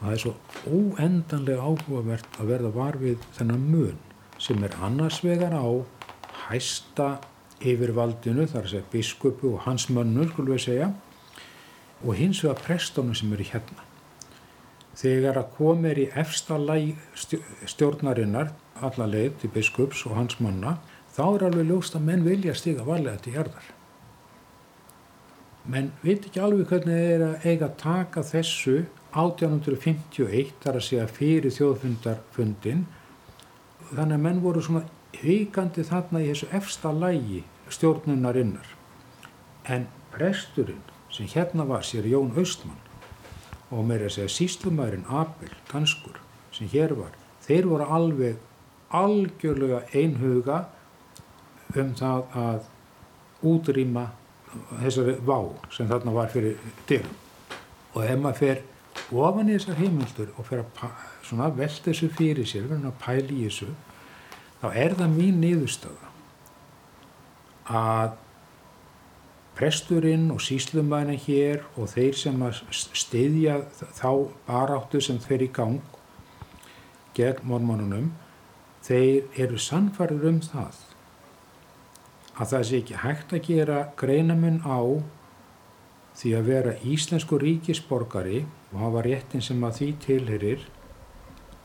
það 0.00 0.12
er 0.12 0.22
svo 0.22 0.34
óendanlega 0.66 1.62
áhugavert 1.62 2.40
að 2.40 2.52
verða 2.52 2.74
var 2.74 2.98
við 3.00 3.24
þennan 3.38 3.64
mun 3.70 4.02
sem 4.38 4.64
er 4.64 4.74
annars 4.84 5.22
vegar 5.24 5.54
á 5.56 5.64
hæsta 6.46 7.16
yfirvaldinu, 7.64 8.44
þar 8.46 8.66
að 8.66 8.72
segja 8.74 8.90
biskupu 8.92 9.54
og 9.54 9.64
hans 9.64 9.88
mönnur, 9.88 10.28
skulum 10.30 10.52
við 10.52 10.64
segja, 10.66 10.90
og 12.04 12.18
hins 12.18 12.42
vegar 12.44 12.60
prestónu 12.66 13.16
sem 13.16 13.32
eru 13.32 13.46
hérna. 13.48 13.86
Þegar 14.96 15.40
að 15.40 15.48
komir 15.56 15.98
í 16.00 16.06
efsta 16.16 16.58
stjórnarinnar, 17.68 18.52
alla 18.84 19.08
leið 19.08 19.40
til 19.40 19.50
biskups 19.52 20.04
og 20.08 20.16
hans 20.16 20.38
manna, 20.40 20.76
þá 21.16 21.24
er 21.26 21.46
alveg 21.48 21.70
ljóst 21.70 21.96
að 21.96 22.06
menn 22.10 22.24
vilja 22.24 22.54
stiga 22.56 22.84
varlega 22.84 23.20
til 23.24 23.36
jarðar. 23.36 23.72
Menn 25.66 25.90
veit 26.04 26.28
ekki 26.28 26.40
alveg 26.40 26.68
hvernig 26.70 27.00
þeir 27.00 27.24
að 27.26 27.46
eiga 27.50 27.68
taka 27.80 28.22
þessu 28.22 28.84
1851 29.12 30.54
þar 30.62 30.78
að 30.78 30.86
segja 30.88 31.06
fyrir 31.10 31.54
þjóðfundarfundin 31.54 32.86
þannig 33.92 34.16
að 34.16 34.24
menn 34.24 34.42
voru 34.44 34.62
svona 34.64 34.84
hvíkandi 35.16 35.84
þarna 35.86 36.22
í 36.22 36.30
þessu 36.30 36.48
efsta 36.56 36.92
lægi 36.92 37.44
stjórnunarinnar. 37.72 38.66
En 39.64 39.86
presturinn 40.12 40.82
sem 41.12 41.28
hérna 41.30 41.66
var 41.68 41.86
sér 41.86 42.06
Jón 42.10 42.34
Austmann 42.36 42.82
og 43.70 43.90
er 43.90 44.06
að 44.06 44.14
segja 44.14 44.30
síslumærin 44.30 45.06
Abel, 45.10 45.50
danskur 45.72 46.20
sem 46.54 46.68
hér 46.70 46.94
var, 46.98 47.14
þeir 47.42 47.66
voru 47.66 47.88
alveg 47.90 48.38
algjörlega 48.94 49.82
einhuga 49.94 50.60
um 51.76 51.92
það 51.98 52.36
að 52.38 52.68
útrýma 53.46 54.06
þessari 54.80 55.16
vá 55.26 55.38
sem 55.74 55.88
þarna 55.90 56.14
var 56.14 56.30
fyrir 56.32 56.56
dyrum. 56.88 57.16
Og 57.96 58.04
ef 58.04 58.20
maður 58.20 58.38
fer 58.40 58.62
ofan 59.14 59.50
í 59.50 59.56
þessar 59.56 59.80
heimildur 59.80 60.32
og 60.36 60.48
fyrir 60.48 60.64
að 61.46 61.58
velta 61.60 61.90
þessu 61.90 62.08
fyrir 62.16 62.48
sér, 62.48 62.66
verður 62.70 62.90
að 62.90 63.00
pæli 63.02 63.40
í 63.40 63.48
þessu, 63.48 63.68
þá 64.62 64.68
er 64.72 64.96
það 64.98 65.16
mín 65.16 65.42
niðurstöða 65.42 66.06
að 67.66 68.16
presturinn 69.56 70.28
og 70.34 70.42
síslumæðin 70.44 71.22
hér 71.26 71.62
og 71.76 71.88
þeir 71.94 72.18
sem 72.18 72.42
að 72.44 72.60
stiðja 72.74 73.60
þá 73.96 74.10
baráttu 74.46 75.00
sem 75.00 75.18
þeir 75.22 75.46
í 75.46 75.50
gang 75.56 75.80
gegn 77.16 77.46
mormónunum, 77.48 78.10
þeir 78.84 79.24
eru 79.40 79.58
sannfarður 79.60 80.28
um 80.34 80.40
það 80.44 80.82
að 82.36 82.50
það 82.50 82.66
sé 82.68 82.80
ekki 82.82 82.98
hægt 83.00 83.32
að 83.32 83.46
gera 83.46 83.78
greinamun 83.96 84.60
á 84.68 84.78
því 86.16 86.32
að 86.38 86.48
vera 86.50 86.74
íslensku 86.86 87.38
ríkisborgari 87.40 88.42
og 88.72 88.80
hafa 88.80 89.04
réttin 89.04 89.44
sem 89.44 89.62
að 89.64 89.78
því 89.80 89.88
tilherir 90.06 90.66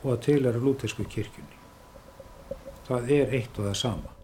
og 0.01 0.13
að 0.15 0.23
tilhera 0.27 0.61
lútersku 0.61 1.05
kirkjunni. 1.07 1.59
Það 2.87 3.11
er 3.17 3.35
eitt 3.37 3.59
og 3.59 3.69
það 3.69 3.77
sama. 3.79 4.15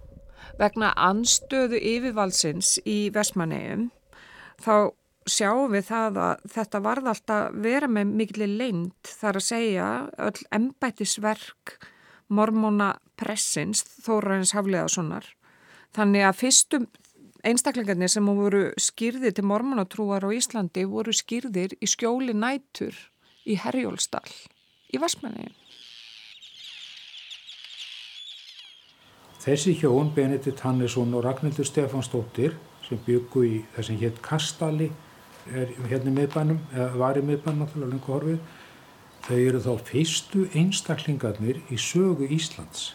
Vegna 0.57 0.91
anstöðu 0.97 1.79
yfirvalsins 1.79 2.77
í 2.85 2.97
Vestmannegjum 3.13 3.89
þá 4.63 4.91
sjáum 5.27 5.73
við 5.75 5.89
það 5.89 6.19
að 6.23 6.45
þetta 6.55 6.81
varð 6.83 7.11
alltaf 7.11 7.57
vera 7.63 7.89
með 7.91 8.13
mikillir 8.21 8.53
leint 8.61 9.11
þar 9.19 9.39
að 9.39 9.47
segja 9.47 9.87
öll 10.23 10.45
embætisverk 10.55 11.75
mormóna 12.27 12.95
pressins 13.19 13.83
Þórains 14.03 14.53
Hafleðarssonar. 14.55 15.27
Þannig 15.95 16.25
að 16.27 16.39
fyrstum 16.41 16.87
einstaklingarnir 17.45 18.11
sem 18.11 18.25
voru 18.25 18.69
skýrðir 18.79 19.35
til 19.37 19.45
mormonatrúar 19.49 20.25
á 20.25 20.29
Íslandi 20.33 20.85
voru 20.89 21.13
skýrðir 21.13 21.77
í 21.77 21.89
skjóli 21.89 22.33
nætur 22.33 22.95
í 23.45 23.57
Herjólstall 23.61 24.33
í 24.93 24.99
Vassmanni. 25.01 25.51
Þessi 29.47 29.77
hjón, 29.79 30.09
Benedikt 30.15 30.59
Hannesson 30.65 31.13
og 31.15 31.23
Ragnhildur 31.23 31.67
Stefansdóttir 31.67 32.57
sem 32.87 32.99
byggu 33.05 33.43
í 33.47 33.53
þessum 33.75 33.99
hétt 34.01 34.17
Kastali 34.23 34.89
er 35.47 35.71
hérna 35.87 36.11
í 36.11 36.15
miðbænum, 36.17 36.59
eða 36.73 36.99
var 36.99 37.19
í 37.19 37.23
miðbænum 37.23 37.61
náttúrulega 37.63 37.93
lengur 37.93 38.15
horfið, 38.17 38.41
þau 39.27 39.37
eru 39.37 39.61
þá 39.63 39.71
fyrstu 39.87 40.43
einstaklingarnir 40.55 41.61
í 41.71 41.79
sögu 41.79 42.27
Íslands 42.27 42.89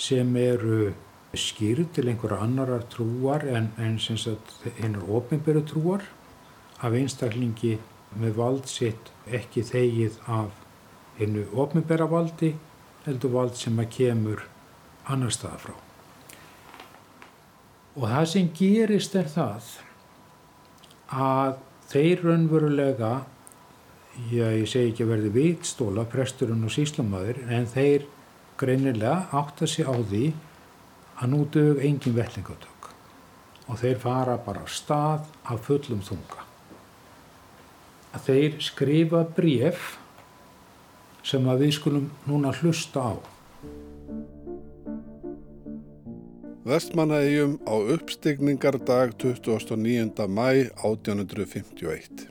sem 0.00 0.32
eru 0.40 0.94
skýrð 1.38 1.92
til 1.94 2.08
einhverja 2.10 2.42
annarar 2.42 2.82
trúar 2.90 3.44
en, 3.46 3.70
en 3.78 3.98
hennar 4.80 5.04
ofinberu 5.06 5.62
trúar 5.62 6.02
af 6.82 6.96
einstaklingi 6.96 7.76
með 8.18 8.34
vald 8.40 8.66
sitt 8.66 9.12
ekki 9.30 9.62
þegið 9.62 10.18
af 10.26 10.50
hennu 11.20 11.44
ofinbera 11.54 12.08
valdi 12.10 12.54
heldur 13.04 13.34
vald 13.36 13.54
sem 13.58 13.78
að 13.78 13.92
kemur 13.94 14.42
annar 15.06 15.32
staða 15.34 15.62
frá. 15.64 15.76
Og 17.98 18.06
það 18.06 18.26
sem 18.32 18.50
gerist 18.56 19.16
er 19.18 19.30
það 19.30 19.70
að 21.10 21.56
þeir 21.90 22.22
raunverulega, 22.26 23.14
já 24.30 24.46
ég 24.54 24.68
segi 24.70 24.92
ekki 24.92 25.06
að 25.06 25.12
verði 25.14 25.32
vitstóla, 25.34 26.06
presturinn 26.10 26.66
og 26.66 26.74
síslamaður, 26.74 27.42
en 27.50 27.66
þeir 27.70 28.06
greinilega 28.60 29.30
átta 29.34 29.66
sig 29.70 29.88
á 29.88 29.94
því 29.94 30.30
að 31.20 31.32
nú 31.34 31.40
dög 31.52 31.80
engin 31.84 32.16
vellingatök 32.16 32.88
og 33.70 33.78
þeir 33.78 33.98
fara 34.02 34.36
bara 34.42 34.64
á 34.64 34.68
stað 34.68 35.26
af 35.46 35.66
fullum 35.68 36.00
þunga. 36.02 36.46
Að 38.16 38.24
þeir 38.26 38.56
skrifa 38.64 39.20
bref 39.36 39.92
sem 41.22 41.44
að 41.46 41.66
við 41.66 41.76
skulum 41.76 42.08
núna 42.26 42.50
hlusta 42.56 43.04
á. 43.04 43.14
Vestmannaegjum 46.66 47.58
á 47.64 47.74
uppstigningardag 47.94 49.14
29. 49.20 50.26
mæ 50.28 50.48
1851. 50.82 52.26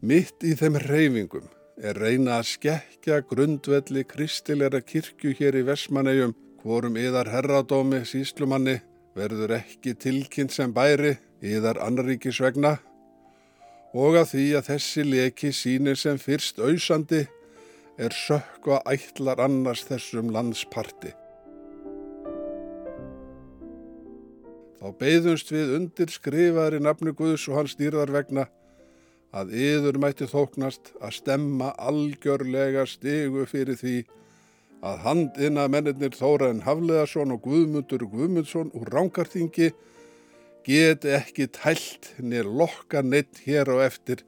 Mitt 0.00 0.46
í 0.46 0.54
þeim 0.56 0.78
reyfingum 0.86 1.50
er 1.80 1.98
reyna 1.98 2.38
að 2.38 2.48
skekja 2.54 3.20
grundvelli 3.28 4.04
kristilegra 4.08 4.80
kirkju 4.84 5.34
hér 5.36 5.58
í 5.60 5.66
Vestmannaegjum 5.68 6.36
hvorum 6.62 6.96
yðar 7.00 7.30
herradómi 7.32 8.02
síslumanni 8.04 8.80
verður 9.16 9.56
ekki 9.56 9.94
tilkynnt 9.96 10.52
sem 10.52 10.72
bæri 10.76 11.14
yðar 11.40 11.80
annaríkis 11.80 12.40
vegna 12.44 12.76
og 13.96 14.18
að 14.20 14.34
því 14.34 14.44
að 14.58 14.68
þessi 14.68 15.04
leki 15.06 15.52
sínir 15.56 15.98
sem 15.98 16.20
fyrst 16.20 16.60
auðsandi 16.60 17.24
er 18.00 18.14
sökva 18.14 18.82
ætlar 18.88 19.40
annars 19.44 19.82
þessum 19.88 20.30
landsparti. 20.34 21.14
Þá 24.80 24.86
beigðumst 25.00 25.50
við 25.52 25.74
undir 25.76 26.12
skrifaðar 26.12 26.78
í 26.78 26.84
nafnu 26.84 27.12
Guðs 27.16 27.48
og 27.50 27.58
hans 27.58 27.76
dýrðar 27.76 28.12
vegna 28.14 28.46
að 29.36 29.52
yður 29.56 29.98
mætti 30.00 30.28
þóknast 30.30 30.94
að 31.00 31.18
stemma 31.18 31.74
algjörlega 31.76 32.86
stigu 32.88 33.44
fyrir 33.48 33.76
því 33.80 33.98
að 34.80 35.02
handina 35.04 35.66
mennir 35.68 36.14
Þóraðin 36.16 36.64
Hafleðarsson 36.64 37.34
og 37.34 37.42
Guðmundur 37.44 38.06
Guðmundsson 38.08 38.72
úr 38.76 38.88
Rángarþingi 38.94 39.70
get 40.64 41.04
ekki 41.04 41.48
tælt 41.52 42.14
nér 42.20 42.48
lokka 42.48 43.02
neitt 43.04 43.42
hér 43.44 43.68
á 43.76 43.84
eftir. 43.84 44.24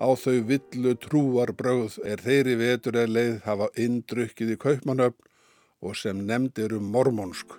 Á 0.00 0.08
þau 0.16 0.38
villu 0.48 0.94
trúar 0.96 1.52
bröð 1.52 1.98
er 2.06 2.22
þeirri 2.24 2.54
vetur 2.56 2.96
eða 2.96 3.14
leið 3.16 3.34
hafa 3.44 3.68
indrukkið 3.76 4.54
í 4.54 4.60
kaupmanöfn 4.62 5.26
og 5.82 5.96
sem 5.96 6.22
nefndir 6.26 6.72
um 6.76 6.86
mormónsku. 6.92 7.58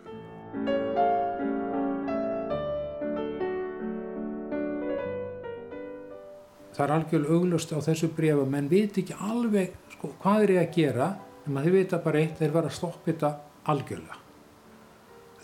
Það 6.72 6.86
er 6.86 6.94
algjörlega 6.96 7.36
auglust 7.36 7.74
á 7.76 7.80
þessu 7.84 8.08
brefa, 8.16 8.46
menn 8.48 8.70
viti 8.72 9.04
ekki 9.04 9.18
alveg 9.20 9.76
sko, 9.92 10.14
hvað 10.24 10.46
er 10.46 10.54
ég 10.56 10.62
að 10.64 10.78
gera, 10.80 11.10
en 11.46 11.56
maður 11.56 11.78
vita 11.78 12.00
bara 12.04 12.22
eitt, 12.22 12.38
þeir 12.40 12.54
var 12.56 12.68
að 12.68 12.76
stoppa 12.76 13.08
þetta 13.08 13.32
algjörlega. 13.72 14.18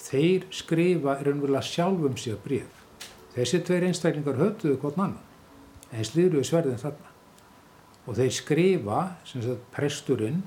Þeir 0.08 0.48
skrifa 0.54 1.18
raunverulega 1.26 1.66
sjálfum 1.66 2.18
sér 2.20 2.38
bref. 2.44 2.84
Þessi 3.36 3.62
tveir 3.66 3.88
einstaklingar 3.90 4.38
höfðuðu 4.40 4.80
hvort 4.82 4.98
annan, 4.98 5.18
en 5.92 6.08
slýruðu 6.08 6.46
sverðin 6.48 6.82
þarna. 6.82 7.14
Og 8.08 8.18
þeir 8.18 8.36
skrifa, 8.38 9.00
sem 9.28 9.44
sagt, 9.44 9.66
presturinn 9.74 10.44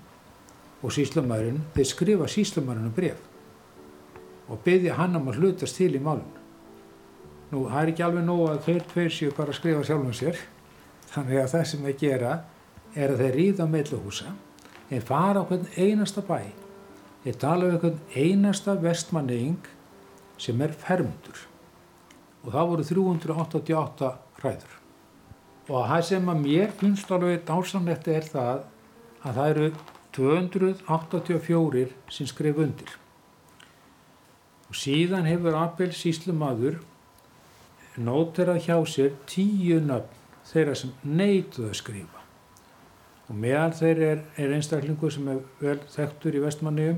og 0.80 0.94
síslumæðurinn, 0.96 1.64
þeir 1.74 1.90
skrifa 1.90 2.30
síslumæðurinn 2.30 2.94
bref 2.96 3.26
og 4.50 4.58
byggja 4.64 4.96
hann 4.98 5.14
um 5.14 5.28
að 5.30 5.36
hlutast 5.38 5.76
til 5.78 5.92
í 5.94 6.00
málun. 6.02 6.26
Nú, 7.52 7.68
það 7.68 7.82
er 7.82 7.90
ekki 7.92 8.02
alveg 8.06 8.24
nóg 8.26 8.40
að 8.48 8.64
þeir 8.64 8.88
tveir 8.90 9.12
séu 9.14 9.34
bara 9.36 9.52
að 9.52 9.58
skrifa 9.60 9.84
sjálfum 9.86 10.16
sér, 10.16 10.40
Þannig 11.10 11.40
að 11.42 11.50
það 11.50 11.64
sem 11.66 11.86
þeir 11.86 11.96
gera 11.98 12.32
er 12.94 13.12
að 13.12 13.22
þeir 13.24 13.36
ríða 13.36 13.66
meðluhúsa, 13.70 14.34
þeir 14.90 15.06
fara 15.06 15.42
á 15.42 15.48
hvern 15.48 15.70
einasta 15.78 16.22
bæ, 16.26 16.50
þeir 17.24 17.38
tala 17.40 17.70
um 17.70 17.78
hvern 17.78 18.00
einasta 18.16 18.74
vestmanning 18.82 19.70
sem 20.40 20.60
er 20.64 20.74
fermdur 20.74 21.46
og 22.40 22.52
það 22.54 22.68
voru 22.70 22.84
388 22.88 24.10
hræður. 24.40 24.76
Og 25.70 25.86
það 25.86 26.02
sem 26.08 26.30
að 26.32 26.42
mér 26.44 26.70
finnst 26.80 27.10
alveg 27.12 27.44
dásamlegt 27.46 28.08
er 28.10 28.24
það 28.26 28.62
að 29.20 29.34
það 29.36 29.50
eru 29.52 29.68
284 30.16 31.90
sem 32.10 32.26
skrif 32.26 32.56
undir. 32.64 32.94
Og 34.70 34.74
síðan 34.78 35.28
hefur 35.28 35.58
Abel 35.58 35.92
síslumadur 35.94 36.80
nóterað 38.00 38.64
hjá 38.64 38.76
sér 38.88 39.12
tíu 39.28 39.80
nöfn 39.84 40.16
þeirra 40.50 40.74
sem 40.78 40.92
neituð 41.04 41.68
að 41.68 41.78
skrifa. 41.82 42.19
Og 43.30 43.36
meðal 43.38 43.70
þeirra 43.78 44.06
er, 44.10 44.22
er 44.42 44.52
einstaklingu 44.56 45.10
sem 45.14 45.28
er 45.30 45.42
vel 45.62 45.78
þekktur 45.92 46.34
í 46.34 46.42
vestmanniðum, 46.42 46.96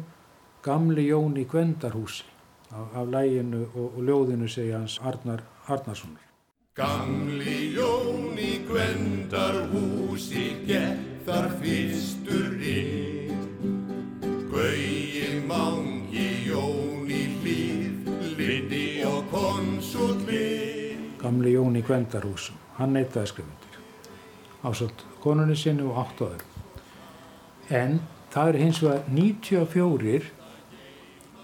gamli 0.64 1.04
Jón 1.10 1.36
í 1.36 1.44
Gvendarhúsi 1.44 2.24
af, 2.72 2.94
af 2.96 3.10
læginu 3.12 3.66
og, 3.66 3.98
og 3.98 4.06
ljóðinu 4.06 4.48
segja 4.48 4.80
hans 4.80 4.96
Arnar 5.04 5.44
Arnarssonar. 5.68 6.24
Gamli 6.78 7.74
Jón 7.76 8.40
í 8.40 8.54
Gvendarhúsi 8.64 10.46
gett 10.64 11.04
þar 11.26 11.50
fyrstur 11.60 12.56
inn, 12.64 13.44
Gauji 14.48 15.36
mangi 15.44 16.26
Jón 16.48 17.12
í 17.12 17.22
hlýð, 17.42 18.10
liti 18.40 18.84
og 19.04 19.28
konsul 19.34 20.16
hlýð. 20.24 21.06
Gamli 21.20 21.52
Jón 21.58 21.76
í 21.76 21.84
Gvendarhúsum 21.84 22.56
hann 22.80 22.96
neytaði 22.96 23.34
skrifundir 23.34 23.80
ásett 24.62 25.04
konunni 25.22 25.56
sinni 25.56 25.86
og 25.86 26.02
átt 26.02 26.24
áður 26.26 26.48
en 27.72 27.98
það 28.32 28.48
er 28.48 28.58
hins 28.62 28.80
vegar 28.82 29.04
94 29.12 30.30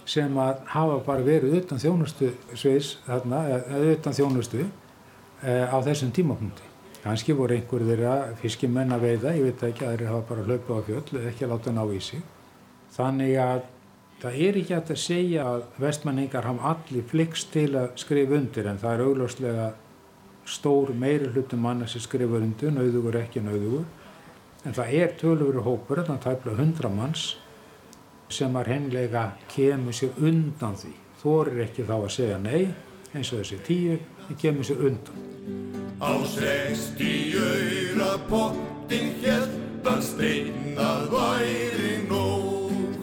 sem 0.08 0.38
að 0.40 0.62
hafa 0.72 1.00
bara 1.04 1.24
verið 1.24 1.58
utan 1.60 1.80
þjónustu 1.82 2.30
sviðs 2.56 2.94
þarna, 3.04 3.42
eða 3.60 3.92
utan 3.92 4.16
þjónustu 4.16 4.62
e, 4.64 4.68
á 5.68 5.76
þessum 5.84 6.12
tímapunkti. 6.16 6.64
Kannski 7.02 7.36
voru 7.36 7.58
einhver 7.58 7.84
þeirra 7.86 8.14
fiskimenn 8.40 8.94
að 8.96 9.04
veiða, 9.04 9.34
ég 9.36 9.50
veit 9.50 9.66
ekki 9.68 9.84
að 9.84 9.92
þeirra 9.94 10.14
hafa 10.14 10.28
bara 10.30 10.46
hlaupið 10.46 10.80
á 10.80 10.86
fjöll 10.88 11.18
eða 11.20 11.32
ekki 11.32 11.44
að 11.44 11.52
láta 11.52 11.74
ná 11.76 11.82
í 11.84 12.00
sig. 12.08 12.24
Þannig 12.96 13.34
að 13.44 13.60
það 14.22 14.40
er 14.46 14.60
ekki 14.62 14.78
að 14.78 14.94
segja 15.04 15.44
að 15.52 15.66
vestmanningar 15.84 16.48
hafa 16.48 16.72
allir 16.72 17.04
flikst 17.12 17.52
til 17.54 17.68
að 17.76 17.92
skrifa 18.00 18.40
undir 18.40 18.72
en 18.72 18.80
það 18.80 18.96
er 18.96 19.04
augljóslega 19.04 19.68
stór 20.48 20.92
meiri 20.96 21.28
hlutum 21.32 21.60
manna 21.62 21.86
sem 21.86 22.02
skrifur 22.02 22.42
undir, 22.42 22.72
nauðugur 22.72 23.20
ekki 23.20 23.42
nauðugur. 23.44 23.84
En 24.66 24.74
það 24.74 24.94
er 24.98 25.12
tölurveru 25.20 25.64
hópur, 25.66 26.02
þannig 26.02 26.18
að 26.18 26.24
það 26.24 26.34
er 26.34 26.42
bara 26.44 26.58
hundra 26.62 26.90
manns 26.92 27.26
sem 28.32 28.56
að 28.60 28.72
hennilega 28.74 29.24
kemur 29.52 29.96
sér 29.96 30.18
undan 30.20 30.76
því. 30.76 30.92
Þorir 31.22 31.64
ekki 31.64 31.86
þá 31.88 31.94
að 31.96 32.10
segja 32.14 32.38
nei, 32.42 32.68
eins 33.14 33.32
og 33.32 33.42
þessi 33.42 33.60
tíu, 33.66 33.98
það 34.26 34.40
kemur 34.42 34.68
sér 34.68 34.84
undan. 34.90 35.24
Á 35.98 36.14
sexti 36.30 37.12
öyra 37.34 38.12
pottin 38.28 39.14
hértan 39.22 40.02
steinnað 40.04 41.08
væri 41.14 41.94
nóg. 42.10 43.00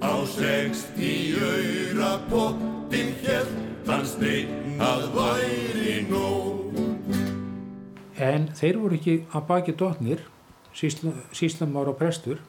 Á 0.00 0.14
sexti 0.24 1.34
öyra 1.36 2.14
pottin 2.30 3.12
hértan 3.24 4.06
steinnað 4.08 5.10
væri 5.16 5.58
nóg. 5.58 5.69
En 8.20 8.50
þeir 8.52 8.78
voru 8.82 8.98
ekki 8.98 9.16
að 9.32 9.46
baki 9.48 9.74
dotnir, 9.80 10.22
síslumar 10.76 11.88
og 11.88 11.96
prestur, 11.98 12.40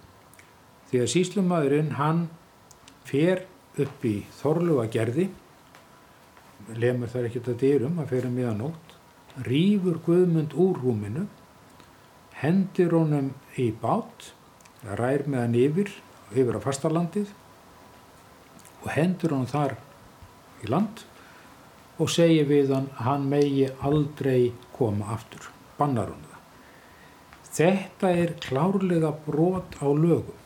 því 0.91 1.03
að 1.03 1.11
síslumadurinn 1.13 1.93
hann 1.95 2.25
fer 3.07 3.45
upp 3.79 4.03
í 4.05 4.17
þorluga 4.41 4.89
gerði, 4.91 5.29
lemur 6.75 7.11
þar 7.11 7.29
ekkert 7.29 7.53
að 7.53 7.61
dyrum 7.63 8.01
að 8.03 8.11
fyrir 8.11 8.33
miðanótt, 8.35 8.97
rýfur 9.47 10.01
Guðmund 10.05 10.55
úr 10.59 10.81
rúminu, 10.83 11.23
hendir 12.41 12.91
honum 12.91 13.31
í 13.55 13.69
bát, 13.71 14.33
rær 14.83 15.23
með 15.29 15.45
hann 15.45 15.57
yfir, 15.61 15.93
yfir 16.35 16.59
á 16.59 16.61
fastalandið 16.63 17.31
og 18.81 18.91
hendur 18.95 19.37
honum 19.37 19.49
þar 19.49 19.77
í 20.65 20.69
land 20.71 21.05
og 22.01 22.09
segir 22.09 22.47
við 22.49 22.73
hann 22.73 22.89
hann 22.97 23.27
megi 23.29 23.67
aldrei 23.85 24.51
koma 24.75 25.11
aftur 25.15 25.49
bannar 25.81 26.13
hún 26.13 26.21
það. 26.29 26.37
Þetta 27.51 28.13
er 28.23 28.37
klárlega 28.45 29.11
brot 29.25 29.75
á 29.83 29.89
lögum 29.89 30.37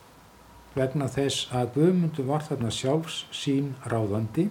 vegna 0.75 1.07
þess 1.07 1.47
að 1.55 1.71
Guðmundur 1.77 2.27
var 2.27 2.43
þarna 2.43 2.71
sjálfs 2.73 3.21
sín 3.31 3.73
ráðandi. 3.87 4.49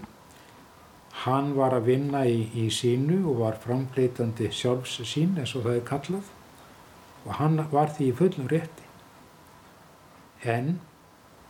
Hann 1.24 1.52
var 1.58 1.76
að 1.76 1.90
vinna 1.90 2.24
í, 2.26 2.48
í 2.56 2.70
sínu 2.72 3.20
og 3.28 3.42
var 3.42 3.60
framfleytandi 3.62 4.48
sjálfs 4.52 4.96
sín 5.10 5.36
eins 5.38 5.52
og 5.54 5.66
það 5.66 5.76
er 5.80 5.86
kallað 5.90 6.32
og 7.24 7.36
hann 7.40 7.60
var 7.72 7.92
því 7.92 8.08
í 8.08 8.16
fullum 8.20 8.48
rétti. 8.52 8.88
En 10.44 10.78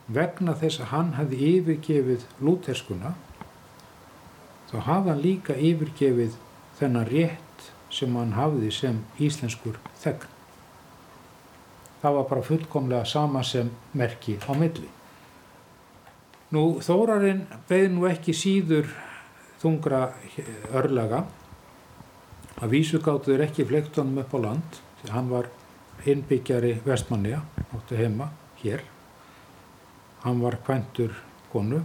vegna 0.07 0.53
þess 0.59 0.83
að 0.83 0.91
hann 0.91 1.15
hefði 1.17 1.39
yfirgefið 1.53 2.27
lúterskuna 2.43 3.15
þá 4.69 4.77
hafði 4.89 5.11
hann 5.11 5.23
líka 5.23 5.55
yfirgefið 5.55 6.37
þennan 6.79 7.09
rétt 7.09 7.44
sem 7.93 8.15
hann 8.15 8.33
hafði 8.35 8.71
sem 8.73 9.01
íslenskur 9.21 9.79
þegn. 10.01 10.27
Það 12.01 12.17
var 12.19 12.27
bara 12.29 12.45
fullkomlega 12.45 13.05
sama 13.09 13.41
sem 13.43 13.71
merki 13.97 14.37
á 14.45 14.53
milli. 14.53 14.89
Nú 16.53 16.79
Þórarinn 16.85 17.45
beði 17.69 17.89
nú 17.93 18.05
ekki 18.05 18.35
síður 18.37 18.91
þungra 19.61 20.11
örlaga 20.75 21.23
að 22.61 22.75
vísugáttuður 22.75 23.47
ekki 23.47 23.65
flektunum 23.67 24.21
upp 24.21 24.35
á 24.37 24.39
land 24.43 24.77
því 25.01 25.13
hann 25.15 25.31
var 25.31 25.49
innbyggjari 26.05 26.75
vestmanniða 26.85 27.41
áttu 27.73 27.97
heima 27.97 28.29
hér. 28.61 28.83
Hann 30.23 30.41
var 30.43 30.59
kventur 30.65 31.15
konu 31.51 31.81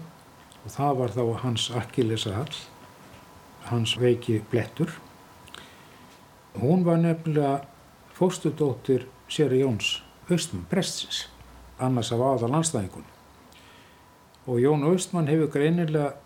og 0.61 0.75
það 0.75 0.99
var 1.01 1.15
þá 1.17 1.23
hans 1.45 1.71
akkilesahall, 1.81 2.53
hans 3.71 3.97
veiki 4.01 4.43
blettur 4.53 4.93
Hún 6.59 6.85
var 6.85 6.99
nefnilega 6.99 7.61
fóstudóttir 8.15 9.07
Seri 9.29 9.61
Jóns 9.61 10.03
Östmann 10.31 10.67
prestsins, 10.71 11.29
annars 11.79 12.13
af 12.13 12.21
aða 12.21 12.49
landstæðingun. 12.51 13.07
Og 14.47 14.59
Jón 14.59 14.83
Östmann 14.91 15.31
hefur 15.31 15.51
greinilega 15.55 16.17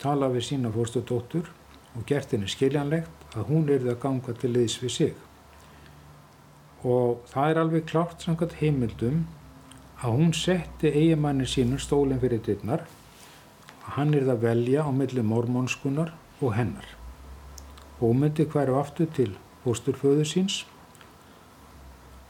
talað 0.00 0.36
við 0.36 0.46
sína 0.50 0.72
fórstudóttur 0.74 1.48
og 1.96 2.06
gert 2.08 2.32
henni 2.32 2.48
skiljanlegt 2.48 3.34
að 3.34 3.48
hún 3.48 3.68
er 3.68 3.80
það 3.80 3.92
að 3.94 4.00
ganga 4.04 4.36
til 4.36 4.52
liðs 4.52 4.78
við 4.82 4.94
sig. 4.96 5.14
Og 6.84 7.24
það 7.32 7.50
er 7.50 7.64
alveg 7.64 7.88
klárt 7.88 8.24
samkvæmt 8.24 8.60
heimildum 8.60 9.26
að 10.00 10.16
hún 10.16 10.32
setti 10.36 10.92
eigimannin 10.92 11.48
sínum 11.48 11.80
stólinn 11.80 12.20
fyrir 12.20 12.44
dittnar 12.44 12.84
að 12.84 13.92
hann 13.96 14.12
er 14.14 14.28
það 14.28 14.36
að 14.36 14.48
velja 14.48 14.88
á 14.88 14.90
milli 14.92 15.24
mormónskunar 15.24 16.12
og 16.40 16.56
hennar. 16.56 16.88
Og 18.00 18.10
hún 18.10 18.26
myndi 18.26 18.48
hverju 18.48 18.76
aftur 18.80 19.08
til 19.16 19.32
fósturföðu 19.64 20.26
síns 20.28 20.62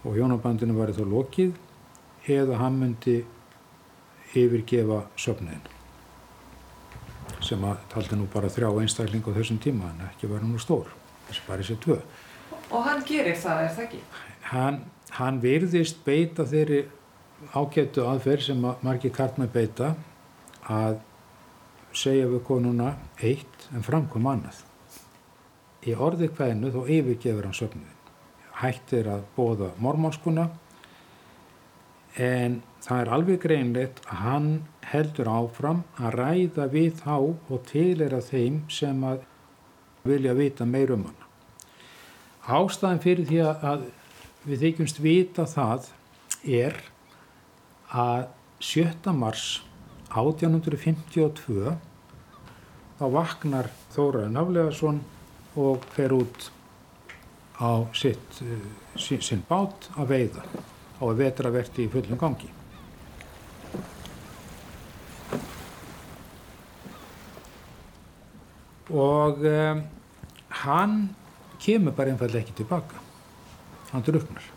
og 0.05 0.16
hjónabandinu 0.16 0.77
var 0.79 0.93
þá 0.97 1.05
lokið 1.09 2.31
eða 2.31 2.61
hann 2.61 2.79
myndi 2.81 3.19
yfirgefa 4.37 5.05
söfniðin 5.19 5.69
sem 7.45 7.62
að 7.64 7.79
taldi 7.93 8.19
nú 8.19 8.27
bara 8.31 8.51
þrjá 8.53 8.69
einstakling 8.83 9.25
á 9.25 9.33
þessum 9.33 9.61
tíma 9.62 9.93
en 9.95 10.03
ekki 10.11 10.29
var 10.29 10.43
hann 10.43 10.53
nú 10.53 10.61
stór. 10.61 10.90
Þessi 11.29 11.47
bara 11.47 11.62
þessi 11.62 11.77
tvö. 11.81 11.97
Og 12.71 12.83
hann 12.85 13.01
gerir 13.07 13.38
það, 13.38 13.62
er 13.64 13.73
það 13.75 13.85
ekki? 13.87 14.01
hann, 14.51 14.81
hann 15.16 15.40
virðist 15.43 16.03
beita 16.07 16.47
þeirri 16.49 16.85
ágættu 17.55 18.05
aðferð 18.07 18.47
sem 18.51 18.66
að 18.69 18.83
margir 18.87 19.14
kartna 19.14 19.47
beita 19.51 19.95
að 20.71 20.99
segja 21.97 22.29
við 22.31 22.43
konuna 22.47 22.95
eitt 23.19 23.71
en 23.75 23.87
framkom 23.87 24.29
annað 24.31 24.61
í 25.88 25.95
orði 25.97 26.29
hvernu 26.37 26.73
þó 26.75 26.83
yfirgefur 26.85 27.47
hann 27.49 27.57
söfniðin 27.57 28.01
hættir 28.61 29.09
að 29.09 29.23
bóða 29.37 29.71
mormónskuna 29.81 30.49
en 32.21 32.61
það 32.85 33.03
er 33.03 33.11
alveg 33.14 33.40
greinleitt 33.45 34.03
að 34.09 34.23
hann 34.25 34.51
heldur 34.90 35.31
áfram 35.31 35.83
að 36.01 36.16
ræða 36.19 36.66
við 36.73 36.90
þá 37.01 37.16
og 37.16 37.59
tilera 37.71 38.21
þeim 38.25 38.62
sem 38.73 39.05
að 39.07 39.25
vilja 40.05 40.35
vita 40.35 40.66
meir 40.66 40.93
um 40.95 41.07
hann. 41.09 41.19
Ástæðan 42.51 43.03
fyrir 43.05 43.29
því 43.29 43.40
að 43.47 43.87
við 44.49 44.64
þykjumst 44.64 45.01
vita 45.05 45.47
það 45.49 45.90
er 46.49 46.77
að 47.93 48.31
7. 48.64 49.12
mars 49.16 49.61
1852 50.11 51.77
þá 52.99 53.05
vaknar 53.14 53.71
Þóraði 53.95 54.33
Naflegason 54.35 55.01
og 55.58 55.84
fer 55.94 56.12
út 56.14 56.50
á 57.60 57.84
sitt, 57.96 58.40
sin, 58.96 59.20
sinn 59.20 59.42
bát 59.48 59.90
að 59.98 60.14
veiða 60.14 60.44
á 61.00 61.02
að 61.04 61.18
vetraverti 61.20 61.86
í 61.86 61.90
fullum 61.92 62.20
gangi. 62.20 62.50
Og 68.90 69.44
um, 69.46 69.82
hann 70.64 70.96
kemur 71.62 71.94
bara 71.94 72.10
einfallega 72.10 72.42
ekki 72.42 72.56
tilbaka. 72.62 72.98
Hann 73.90 74.06
druknar. 74.06 74.48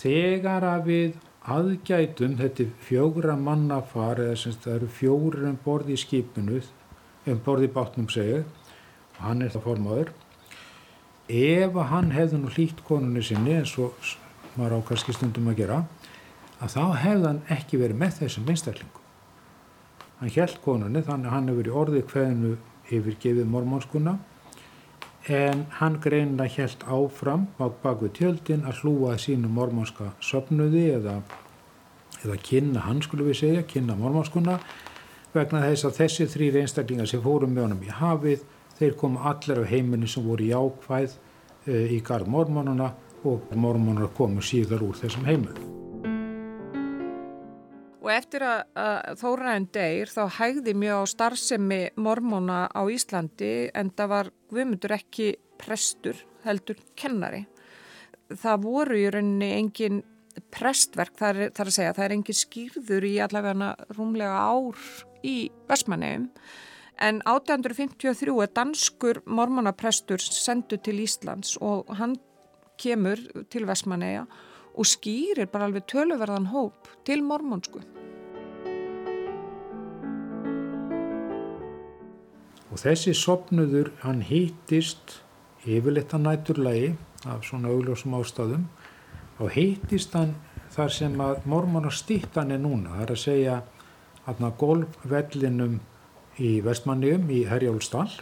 Þegar 0.00 0.64
að 0.64 0.86
við 0.88 1.18
aðgætum 1.50 2.36
þetta 2.38 2.66
fjóra 2.86 3.34
mannafar 3.38 4.20
eða 4.22 4.38
sem 4.38 4.56
það 4.62 4.74
eru 4.76 4.88
fjórir 4.94 5.46
um 5.50 5.58
borði 5.64 5.96
í 5.96 6.00
skipinu 6.00 6.60
um 7.30 7.40
borði 7.46 7.68
í 7.68 7.72
bátnum 7.74 8.08
segja 8.12 8.42
og 8.44 9.22
hann 9.24 9.42
er 9.42 9.52
það 9.54 9.66
formáður 9.66 10.12
ef 11.30 11.76
að 11.76 11.90
hann 11.92 12.10
hefði 12.14 12.40
nú 12.40 12.52
hlýtt 12.54 12.84
konunni 12.86 13.22
sinni 13.24 13.58
eins 13.58 13.76
og 13.78 13.94
maður 14.56 14.80
á 14.82 14.86
kannski 14.88 15.14
stundum 15.14 15.50
að 15.50 15.60
gera 15.62 15.82
að 16.60 16.74
þá 16.76 16.82
hefði 17.04 17.28
hann 17.28 17.44
ekki 17.56 17.80
verið 17.80 18.02
með 18.02 18.16
þessum 18.22 18.50
einstaklingu 18.50 19.04
hann 20.20 20.34
held 20.36 20.58
konunni 20.64 21.04
þannig 21.06 21.30
að 21.30 21.36
hann 21.36 21.50
hefur 21.50 21.62
verið 21.62 21.78
orðið 21.82 22.08
hverðinu 22.14 22.56
yfirgefið 22.90 23.50
mormónskuna 23.50 24.16
en 25.28 25.66
hann 25.80 25.98
greinilega 26.00 26.62
held 26.62 26.84
áfram 26.88 27.46
bak 27.58 28.00
við 28.02 28.12
tjöldin 28.18 28.64
að 28.64 28.80
hlúa 28.82 29.16
sínu 29.20 29.50
mormónska 29.52 30.12
söpnuði 30.24 30.86
eða, 30.94 31.18
eða 32.24 32.36
kynna 32.40 32.86
hann 32.86 33.02
skulle 33.04 33.26
við 33.28 33.40
segja, 33.42 33.66
kynna 33.68 33.98
mormónskuna 33.98 34.58
vegna 35.34 35.64
þess 35.66 35.86
að 35.86 35.98
þessi 36.00 36.28
þrýr 36.32 36.62
einstaklingar 36.62 37.10
sem 37.10 37.22
fórum 37.22 37.52
með 37.54 37.68
honum 37.68 37.84
í 37.84 37.92
hafið 38.00 38.46
þeir 38.78 38.96
komu 39.02 39.20
allir 39.28 39.60
af 39.60 39.68
heiminu 39.70 40.08
sem 40.08 40.24
voru 40.24 40.48
jákvæð 40.48 41.18
e, 41.66 41.84
í 41.96 42.00
garð 42.00 42.32
mormónuna 42.32 42.94
og 43.28 43.52
mormónar 43.52 44.08
komu 44.16 44.40
síðar 44.40 44.86
úr 44.86 44.96
þessum 44.96 45.28
heiminu. 45.28 45.79
Og 48.00 48.08
eftir 48.14 48.44
að, 48.46 48.60
að 48.80 49.18
Þóraðin 49.20 49.66
deyr 49.74 50.12
þá 50.12 50.22
hægði 50.38 50.74
mjög 50.80 51.02
á 51.04 51.12
starfsemi 51.12 51.80
mormóna 52.00 52.60
á 52.72 52.82
Íslandi 52.88 53.52
en 53.76 53.92
það 53.96 54.12
var 54.14 54.30
Guðmundur 54.50 54.96
ekki 54.96 55.34
prestur, 55.60 56.16
heldur 56.46 56.80
kennari. 56.96 57.44
Það 58.30 58.64
voru 58.64 58.96
í 58.96 59.10
rauninni 59.12 59.52
engin 59.58 60.00
prestverk, 60.54 61.12
það 61.18 61.30
er, 61.30 61.52
það 61.52 61.62
er 61.64 61.70
að 61.70 61.76
segja, 61.76 61.94
það 61.98 62.06
er 62.06 62.16
engin 62.16 62.40
skýrður 62.40 63.06
í 63.06 63.14
allavega 63.20 63.70
rúmlega 63.98 64.42
ár 64.48 64.90
í 65.26 65.36
Vestmanneum 65.68 66.28
en 67.00 67.20
1853 67.24 68.34
er 68.42 68.52
danskur 68.54 69.22
mormónaprestur 69.26 70.20
sendu 70.20 70.78
til 70.84 71.00
Íslands 71.04 71.56
og 71.64 71.88
hann 71.96 72.16
kemur 72.80 73.20
til 73.52 73.66
Vestmanneja 73.68 74.26
og 74.74 74.86
skýrir 74.86 75.50
bara 75.50 75.66
alveg 75.68 75.86
töluverðan 75.90 76.50
hóp 76.52 76.90
til 77.06 77.24
mormónsku. 77.26 77.82
Og 82.70 82.78
þessi 82.78 83.14
sopnuður, 83.18 83.90
hann 84.04 84.22
hýttist 84.22 85.18
yfirleitt 85.66 86.14
að 86.14 86.26
næturlægi 86.28 86.92
af 87.28 87.42
svona 87.44 87.72
augljósum 87.74 88.14
ástæðum 88.20 88.68
og 89.40 89.50
hýttist 89.56 90.14
hann 90.16 90.36
þar 90.70 90.94
sem 90.94 91.20
að 91.20 91.46
mormónar 91.50 91.94
stýttan 91.94 92.54
er 92.54 92.62
núna, 92.62 92.94
það 92.94 93.02
er 93.04 93.14
að 93.14 93.22
segja 93.24 93.56
aðna 94.30 94.52
golfvellinum 94.60 95.80
í 96.40 96.52
Vestmanniðum 96.64 97.30
í 97.34 97.42
Herjálfstall 97.50 98.12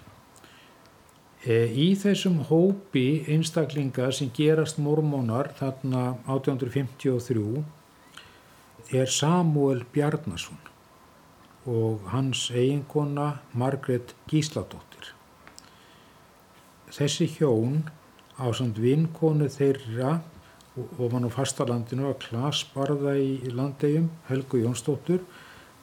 í 1.47 1.95
þessum 1.95 2.41
hópi 2.49 3.25
einstaklinga 3.31 4.11
sem 4.11 4.31
gerast 4.35 4.79
mormónar 4.83 5.53
þarna 5.55 6.19
1853 6.27 7.63
er 8.91 9.07
Samuel 9.07 9.85
Bjarnason 9.93 10.59
og 11.69 12.09
hans 12.11 12.51
eiginkona 12.51 13.39
Margret 13.53 14.15
Gísladóttir. 14.27 15.15
Þessi 16.91 17.29
hjón 17.37 17.85
á 18.41 18.51
samt 18.51 18.79
vinkonu 18.81 19.47
þeirra 19.53 20.21
og 20.75 21.13
var 21.13 21.21
nú 21.23 21.31
fastalandinu 21.31 22.09
að 22.09 22.23
klasbarða 22.29 23.15
í 23.19 23.51
landegjum, 23.53 24.11
Helgu 24.27 24.63
Jónsdóttur. 24.65 25.23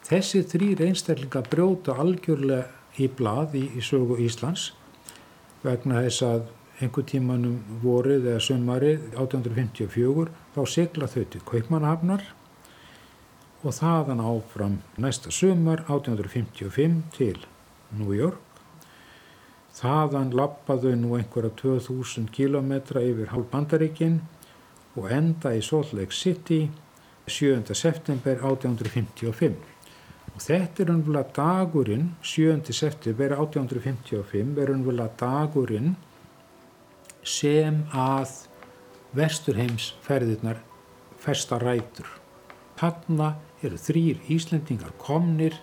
Þessi 0.04 0.44
þrýr 0.44 0.82
einstaklinga 0.88 1.44
brjóta 1.48 1.96
algjörlega 2.00 2.68
í 3.00 3.08
blað 3.08 3.56
í, 3.60 3.70
í 3.76 3.82
sögu 3.84 4.18
Íslands 4.24 4.74
vegna 5.66 6.04
þess 6.06 6.24
að 6.26 6.48
einhver 6.84 7.06
tímanum 7.08 7.60
vorið 7.84 8.30
eða 8.32 8.42
sömarið 8.44 9.06
1854 9.16 10.26
þá 10.56 10.62
segla 10.70 11.08
þau 11.12 11.24
til 11.32 11.44
Kaupmannahafnar 11.48 12.26
og 13.66 13.74
þaðan 13.74 14.22
áfram 14.22 14.80
næsta 15.02 15.32
sömar 15.34 15.86
1855 15.88 17.00
til 17.16 17.40
New 17.96 18.14
York. 18.14 18.42
Þaðan 19.76 20.32
lappaðu 20.36 20.94
nú 21.00 21.16
einhverja 21.18 21.52
2000 21.60 22.30
kilometra 22.36 23.02
yfir 23.04 23.32
halvbandaríkinn 23.34 24.22
og 24.96 25.10
enda 25.12 25.52
í 25.56 25.64
Salt 25.66 25.92
Lake 25.96 26.16
City 26.16 26.66
7. 27.28 27.74
september 27.74 28.38
1855. 28.38 29.75
Og 30.36 30.44
þetta 30.44 30.84
er 30.84 30.92
umvöla 30.92 31.24
dagurinn, 31.36 32.10
7. 32.22 32.74
september 32.76 33.38
1855, 33.38 34.58
er 34.60 34.74
umvöla 34.74 35.08
dagurinn 35.20 35.96
sem 37.24 37.80
að 37.96 38.34
vesturheims 39.16 39.94
ferðirnar 40.04 40.60
festa 41.24 41.58
rætur. 41.64 42.10
Þarna 42.76 43.32
eru 43.64 43.80
þrýr 43.80 44.26
Íslendingar 44.36 44.92
komnir 45.00 45.56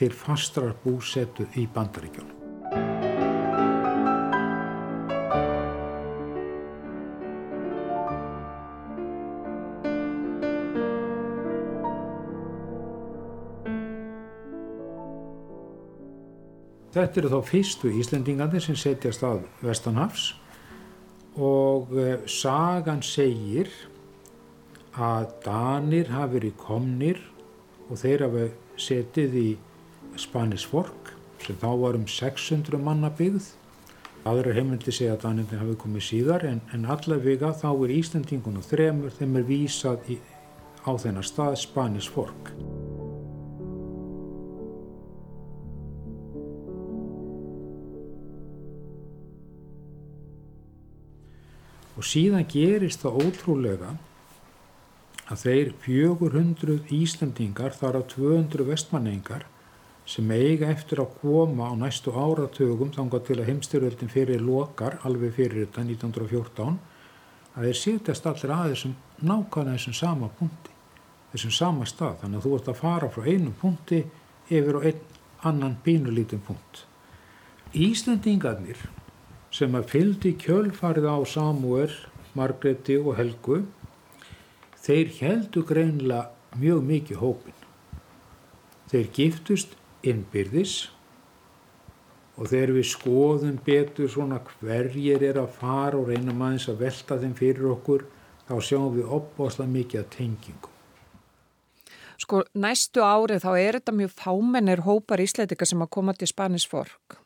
til 0.00 0.14
fastrar 0.16 0.72
búsetu 0.84 1.46
í 1.60 1.68
bandaríkjónum. 1.68 2.41
Þetta 17.02 17.18
eru 17.18 17.30
þá 17.32 17.48
fyrstu 17.48 17.88
Íslendingandi 17.98 18.60
sem 18.62 18.76
setjast 18.78 19.24
að 19.26 19.40
Vestanhafs 19.58 20.28
og 21.34 21.88
eh, 21.98 22.20
sagan 22.30 23.00
segir 23.02 23.72
að 24.94 25.32
Danir 25.42 26.12
hafi 26.14 26.36
verið 26.36 26.54
komnir 26.60 27.18
og 27.88 27.98
þeir 28.04 28.22
hafi 28.28 28.44
setið 28.84 29.34
í 29.40 29.48
Spanish 30.14 30.70
Fork 30.70 31.10
sem 31.42 31.58
þá 31.58 31.72
var 31.80 31.98
um 31.98 32.06
600 32.06 32.78
manna 32.78 33.10
byggð. 33.18 33.50
Aðra 34.22 34.54
heimildi 34.54 34.94
segja 34.94 35.16
að 35.16 35.24
Danirni 35.24 35.58
hafi 35.58 35.74
komið 35.82 36.06
síðar 36.12 36.46
en, 36.52 36.62
en 36.70 36.86
allavega 36.86 37.50
þá 37.64 37.72
er 37.72 37.96
Íslandingunum 37.96 38.62
þremur 38.68 39.18
þeim 39.18 39.42
er 39.42 39.50
vísað 39.50 40.14
í, 40.14 40.20
á 40.86 40.94
þennar 40.94 41.26
stað 41.26 41.58
Spanish 41.66 42.14
Og 52.02 52.06
síðan 52.10 52.48
gerist 52.50 53.04
það 53.04 53.18
ótrúlega 53.22 53.92
að 55.30 55.42
þeir 55.44 55.68
400 55.84 56.78
Íslandingar 56.96 57.76
þar 57.78 57.98
á 57.98 58.02
200 58.10 58.64
vestmanningar 58.66 59.44
sem 60.10 60.32
eiga 60.34 60.72
eftir 60.74 60.98
að 60.98 61.12
koma 61.20 61.68
á 61.70 61.78
næstu 61.78 62.10
áratögum 62.10 62.90
þangað 62.96 63.28
til 63.28 63.36
að 63.36 63.50
heimstyrjöldin 63.52 64.10
fyrir 64.10 64.42
lokar 64.42 64.96
alveg 65.06 65.36
fyrir 65.36 65.60
þetta 65.60 65.84
1914 65.84 66.80
að 67.54 67.68
þeir 67.68 67.78
setjast 67.82 68.26
allir 68.32 68.54
að 68.56 68.72
þessum 68.72 68.96
nákvæmlega 69.22 69.76
þessum 69.76 69.96
sama 70.00 70.30
punkti, 70.40 70.74
þessum 71.36 71.54
sama 71.54 71.86
stað. 71.86 72.16
Þannig 72.24 72.40
að 72.40 72.48
þú 72.48 72.56
ert 72.56 72.72
að 72.72 72.80
fara 72.80 73.12
frá 73.14 73.30
einum 73.30 73.54
punkti 73.62 74.02
yfir 74.50 74.74
á 74.74 74.80
einn 74.90 75.06
annan 75.52 75.78
bínulítinn 75.86 76.42
punkt. 76.42 76.82
Íslandingarnir 77.78 78.82
sem 79.52 79.74
að 79.76 79.90
fyldi 79.92 80.32
kjölfarið 80.40 81.06
á 81.12 81.18
Samuel, 81.28 81.92
Margreti 82.36 82.96
og 82.96 83.16
Helgu, 83.18 83.60
þeir 84.80 85.12
heldu 85.18 85.62
greinlega 85.68 86.30
mjög 86.56 86.82
mikið 86.88 87.20
hópin. 87.20 87.60
Þeir 88.92 89.12
giftust 89.16 89.76
innbyrðis 90.04 90.74
og 92.40 92.48
þegar 92.48 92.74
við 92.78 92.88
skoðum 92.88 93.60
betur 93.64 94.10
svona 94.10 94.40
hverjir 94.56 95.22
er 95.28 95.38
að 95.42 95.54
fara 95.60 96.00
og 96.00 96.08
reynum 96.08 96.42
aðeins 96.42 96.68
að 96.72 96.84
velta 96.86 97.20
þeim 97.20 97.34
fyrir 97.38 97.70
okkur, 97.76 98.06
þá 98.48 98.54
sjáum 98.64 98.92
við 98.96 99.16
opbáslega 99.18 99.74
mikið 99.76 100.00
að 100.00 100.12
tengingum. 100.16 100.68
Sko 102.22 102.44
næstu 102.54 103.02
árið 103.02 103.42
þá 103.44 103.52
er 103.58 103.78
þetta 103.78 103.94
mjög 103.98 104.12
fámennir 104.14 104.84
hópar 104.86 105.22
ísleitika 105.22 105.66
sem 105.66 105.80
að 105.82 105.90
koma 105.96 106.14
til 106.16 106.28
Spanisfork. 106.30 107.18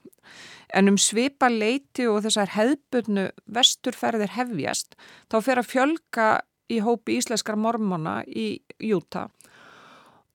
En 0.74 0.90
um 0.90 0.98
svipa 0.98 1.48
leiti 1.52 2.08
og 2.10 2.24
þessar 2.24 2.50
hefðbunnu 2.56 3.28
vesturferðir 3.46 4.34
hefjast, 4.34 4.96
þá 5.30 5.36
fer 5.44 5.60
að 5.62 5.70
fjölga 5.70 6.28
í 6.72 6.80
hópi 6.82 7.20
íslenskar 7.20 7.58
mormona 7.58 8.20
í 8.26 8.58
Júta 8.82 9.28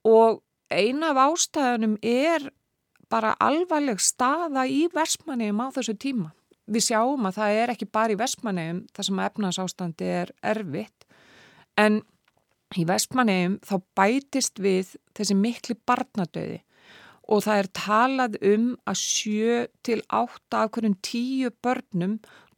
og 0.07 0.41
eina 0.71 1.11
af 1.11 1.19
ástæðunum 1.27 1.97
er 2.01 2.47
bara 3.11 3.35
alvarleg 3.43 3.99
staða 3.99 4.63
í 4.71 4.85
versmanniðum 4.93 5.59
á 5.61 5.67
þessu 5.75 5.97
tíma. 5.99 6.31
Við 6.71 6.87
sjáum 6.87 7.27
að 7.27 7.37
það 7.41 7.57
er 7.59 7.73
ekki 7.73 7.89
bara 7.91 8.15
í 8.15 8.19
versmanniðum 8.19 8.81
þar 8.95 9.07
sem 9.07 9.21
efnarsástandi 9.25 10.09
er 10.21 10.33
erfitt 10.53 11.07
en 11.79 11.99
í 12.79 12.85
versmanniðum 12.87 13.59
þá 13.67 13.75
bætist 13.99 14.61
við 14.63 14.95
þessi 15.17 15.35
mikli 15.35 15.75
barnadauði 15.87 16.61
og 17.31 17.43
það 17.45 17.61
er 17.61 17.69
talað 17.77 18.37
um 18.51 18.65
að 18.89 18.99
sjö 18.99 19.59
til 19.87 20.01
átta 20.11 20.65
af 20.65 20.73
hverjum 20.75 20.97
tíu 21.05 21.51
börnum 21.63 22.17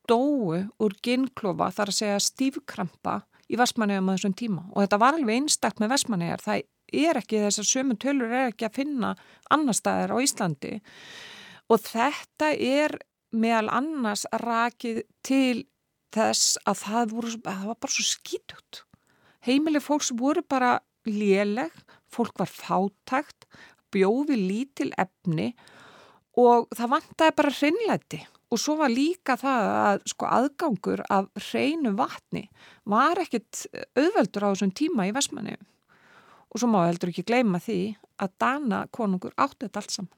dóu 0.10 0.64
úr 0.82 0.96
ginnklofa 1.06 1.70
þar 1.78 1.92
að 1.92 2.00
segja 2.00 2.24
stífkrampa 2.24 3.22
í 3.52 3.60
Vestmanniðum 3.60 4.10
á 4.10 4.14
þessum 4.16 4.36
tíma. 4.38 4.64
Og 4.74 4.84
þetta 4.84 5.00
var 5.04 5.18
alveg 5.18 5.42
einstakт 5.42 5.82
með 5.82 5.94
Vestmanniðar, 5.94 6.44
það 6.44 6.64
er 6.94 7.20
ekki 7.22 7.42
þessar 7.44 7.70
sömu 7.70 7.98
tölur 8.02 8.34
er 8.34 8.52
ekki 8.52 8.68
að 8.68 8.80
finna 8.80 9.14
annar 9.54 9.78
staðar 9.78 10.16
á 10.16 10.18
Íslandi. 10.24 10.80
Og 11.72 11.84
þetta 11.86 12.54
er 12.54 12.98
meðal 13.34 13.70
annars 13.74 14.26
rakið 14.44 15.04
til 15.26 15.66
þess 16.14 16.58
að 16.70 16.82
það, 16.84 17.14
voru, 17.14 17.36
að 17.42 17.62
það 17.62 17.70
var 17.72 17.80
bara 17.86 17.96
svo 17.96 18.08
skýtugt. 18.08 18.84
Heimileg 19.44 19.84
fólks 19.84 20.14
voru 20.16 20.44
bara 20.46 20.78
léleg, 21.10 21.74
fólk 22.14 22.38
var 22.40 22.52
fátækt, 22.52 23.48
bjóði 23.94 24.38
lítil 24.40 24.92
efni 25.00 25.52
og 26.40 26.70
það 26.74 26.94
vantæði 26.96 27.36
bara 27.40 27.58
hreinleiti 27.58 28.22
og 28.54 28.62
svo 28.62 28.78
var 28.78 28.94
líka 28.94 29.36
það 29.40 29.68
að 29.74 30.08
sko 30.12 30.30
aðgangur 30.30 31.04
af 31.14 31.30
hreinu 31.50 31.94
vatni 31.98 32.48
var 32.90 33.22
ekkit 33.22 33.66
auðveldur 33.98 34.46
á 34.46 34.52
þessum 34.54 34.74
tíma 34.78 35.08
í 35.10 35.14
Vestmanni 35.16 35.56
og 36.54 36.62
svo 36.62 36.70
má 36.70 36.84
heldur 36.86 37.10
ekki 37.10 37.26
gleyma 37.26 37.62
því 37.62 37.80
að 38.22 38.36
Dana 38.42 38.84
konungur 38.94 39.34
átti 39.42 39.66
þetta 39.66 39.82
allt 39.82 39.96
saman. 39.96 40.18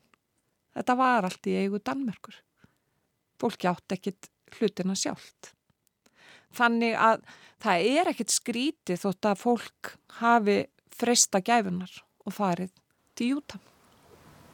Þetta 0.75 0.95
var 0.99 1.27
allt 1.27 1.47
í 1.47 1.55
eigu 1.61 1.79
Danmerkur. 1.79 2.35
Fólki 3.39 3.69
átti 3.71 3.95
ekkit 3.95 4.29
hlutina 4.57 4.95
sjálft. 4.99 5.53
Þannig 6.55 6.95
að 6.99 7.23
það 7.63 7.87
er 7.95 8.11
ekkit 8.11 8.35
skrítið 8.35 9.01
þótt 9.01 9.29
að 9.31 9.41
fólk 9.41 9.93
hafi 10.19 10.57
freysta 10.95 11.41
gæfunar 11.43 11.91
og 12.25 12.35
farið 12.35 12.73
til 13.15 13.35
Júta. 13.35 13.59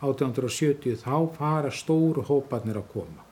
1870 0.02 1.04
þá 1.04 1.17
fara 1.36 1.69
stóru 1.74 2.24
hópanir 2.26 2.80
að 2.82 2.89
koma. 2.95 3.28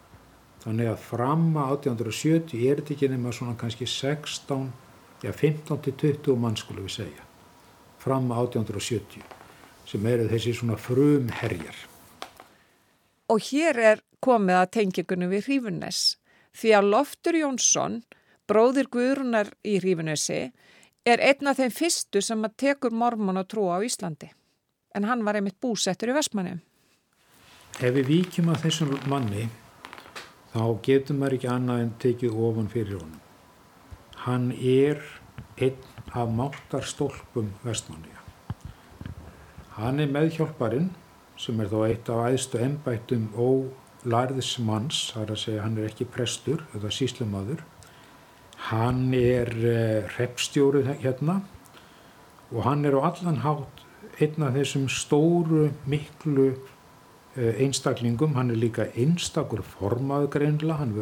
Þannig 0.59 0.91
að 0.91 1.03
fram 1.07 1.47
að 1.57 1.73
1870 1.87 2.67
er 2.67 2.81
þetta 2.81 2.95
ekki 2.95 3.09
nema 3.13 3.33
svona 3.33 3.55
kannski 3.57 3.87
16, 3.87 4.69
já 5.23 5.31
15 5.31 5.81
til 5.85 5.95
20 6.03 6.39
mann 6.39 6.57
skulum 6.59 6.85
við 6.85 6.97
segja. 6.99 7.25
Fram 7.99 8.29
að 8.31 8.51
1870 8.51 9.23
sem 9.89 10.05
eru 10.05 10.27
þessi 10.29 10.53
svona 10.53 10.77
frum 10.77 11.31
herjar. 11.39 11.77
Og 13.29 13.41
hér 13.49 13.79
er 13.93 14.03
komið 14.21 14.59
að 14.59 14.71
tengingunum 14.77 15.31
við 15.33 15.47
Hrífunnes 15.47 16.01
því 16.59 16.73
að 16.75 16.89
Loftur 16.93 17.37
Jónsson, 17.39 18.01
bróðir 18.49 18.89
Guðrunar 18.91 19.53
í 19.63 19.77
Hrífunnesi, 19.79 20.49
er 21.05 21.23
einn 21.23 21.49
af 21.49 21.59
þeim 21.61 21.73
fyrstu 21.73 22.21
sem 22.21 22.43
að 22.45 22.57
tekur 22.65 22.93
mormon 22.93 23.39
og 23.39 23.47
trúa 23.49 23.79
á 23.79 23.85
Íslandi. 23.85 24.31
En 24.99 25.05
hann 25.07 25.21
var 25.23 25.38
einmitt 25.39 25.55
búsettur 25.63 26.09
í 26.12 26.13
Vestmanni. 26.17 26.57
Ef 27.79 27.93
við 27.95 28.09
víkjum 28.09 28.49
að 28.51 28.65
þessum 28.65 28.89
manni, 29.07 29.45
þá 30.51 30.63
getur 30.83 31.15
maður 31.15 31.35
ekki 31.38 31.49
annað 31.53 31.83
en 31.85 31.93
tekið 32.03 32.41
ofan 32.49 32.67
fyrir 32.73 32.97
honum. 32.99 33.21
Hann 34.25 34.49
er 34.51 34.99
einn 35.55 36.12
af 36.12 36.35
máttarstólpum 36.35 37.53
Vestmanniða. 37.63 38.25
Hann 39.79 40.03
er 40.03 40.12
meðhjálparinn 40.12 40.91
sem 41.39 41.63
er 41.63 41.71
þó 41.71 41.79
eitt 41.88 42.12
af 42.12 42.25
æðstu 42.33 42.59
ennbættum 42.59 43.29
ólarðis 43.39 44.57
manns, 44.59 45.05
það 45.13 45.23
er 45.23 45.35
að 45.38 45.43
segja 45.45 45.63
hann 45.63 45.79
er 45.79 45.91
ekki 45.93 46.12
prestur 46.12 46.67
eða 46.75 46.91
síslumadur. 46.91 47.63
Hann 48.67 49.05
er 49.15 49.55
uh, 49.55 50.15
repstjórið 50.19 50.97
hérna 51.05 51.39
og 52.51 52.65
hann 52.67 52.83
er 52.83 52.99
á 52.99 53.07
allan 53.13 53.45
hátt 53.47 53.85
einn 54.19 54.45
af 54.45 54.55
þessum 54.58 54.88
stóru 54.91 55.69
miklu 55.89 56.49
uh, 56.53 57.53
einstaklingum. 57.60 58.36
Hann 58.36 58.51
er 58.53 58.60
líka 58.60 58.89
einstakur 58.95 59.63
formaður 59.63 60.34
greinlega, 60.36 60.79
hann 60.82 60.95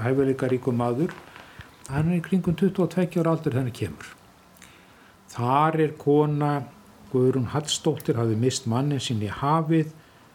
hefur 0.00 0.28
líka 0.28 0.48
ríkum 0.50 0.80
maður. 0.80 1.14
Hann 1.90 2.12
er 2.12 2.20
í 2.20 2.24
kringum 2.24 2.56
22 2.56 3.20
ára 3.20 3.34
aldur 3.34 3.56
þennig 3.56 3.76
kemur. 3.80 4.12
Þar 5.30 5.80
er 5.86 5.96
kona 5.98 6.52
Guðrún 7.10 7.50
Hallstóttir 7.50 8.18
hafði 8.18 8.36
mist 8.38 8.68
mannin 8.70 9.02
sín 9.02 9.22
í 9.26 9.30
hafið 9.30 9.90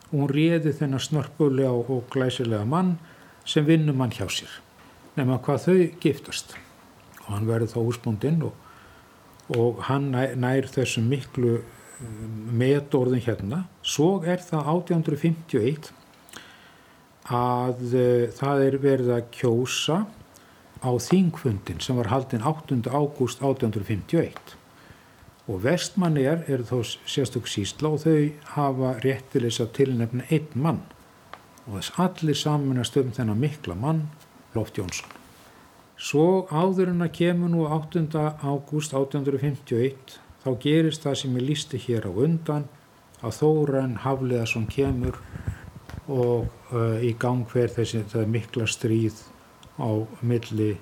og 0.09 0.17
hún 0.17 0.31
réði 0.31 0.73
þennan 0.75 1.03
snörpulega 1.03 1.71
og 1.71 2.09
glæsilega 2.11 2.67
mann 2.67 2.97
sem 3.47 3.65
vinnum 3.67 4.03
hann 4.03 4.13
hjá 4.15 4.27
sér. 4.31 4.51
Nefna 5.15 5.39
hvað 5.43 5.63
þau 5.65 5.77
giftast. 6.03 6.55
Og 7.25 7.31
hann 7.33 7.47
verður 7.47 7.71
þá 7.71 7.79
úrspúndinn 7.81 8.43
og, 8.45 8.53
og 9.55 9.81
hann 9.87 10.11
nær 10.11 10.67
þessum 10.71 11.07
miklu 11.09 11.61
metorðin 12.55 13.23
hérna. 13.23 13.65
Svo 13.85 14.19
er 14.27 14.43
það 14.43 14.69
1851 14.73 15.91
að 17.25 17.81
uh, 17.95 18.27
það 18.35 18.67
er 18.67 18.77
verið 18.83 19.15
að 19.15 19.31
kjósa 19.33 20.03
á 20.85 20.91
þingfundin 21.01 21.81
sem 21.81 21.97
var 21.97 22.11
haldinn 22.11 22.45
8. 22.45 22.83
ágúst 22.91 23.41
1851 23.41 24.55
og 25.45 25.61
vestmanniðar 25.61 26.45
eru 26.49 26.65
þó 26.65 26.77
sérstök 27.05 27.49
sísla 27.49 27.93
og 27.93 28.03
þau 28.03 28.19
hafa 28.55 28.95
rétt 29.05 29.29
til 29.33 29.45
þess 29.45 29.63
að 29.63 29.73
tilnefna 29.79 30.27
einn 30.33 30.61
mann 30.61 30.81
og 31.65 31.79
þess 31.79 31.99
allir 32.01 32.37
samanast 32.37 32.97
um 33.01 33.11
þennan 33.13 33.41
mikla 33.41 33.77
mann, 33.77 34.07
Lóft 34.53 34.77
Jónsson. 34.77 35.09
Svo 35.97 36.45
áður 36.51 36.91
en 36.91 37.05
að 37.05 37.15
kemur 37.17 37.49
nú 37.49 37.65
8. 37.71 38.05
ágúst 38.43 38.93
1851 38.93 40.19
þá 40.45 40.49
gerist 40.61 41.05
það 41.05 41.19
sem 41.19 41.37
ég 41.39 41.47
lísti 41.49 41.81
hér 41.81 42.05
á 42.05 42.11
undan 42.13 42.67
að 43.25 43.37
Þóran 43.39 43.95
Hafleðarsson 44.03 44.67
kemur 44.69 45.17
og 46.05 46.45
uh, 46.69 47.01
í 47.01 47.15
gang 47.17 47.47
hver 47.49 47.71
þessi 47.73 48.03
mikla 48.29 48.67
stríð 48.69 49.23
á 49.81 49.89
milli 50.21 50.75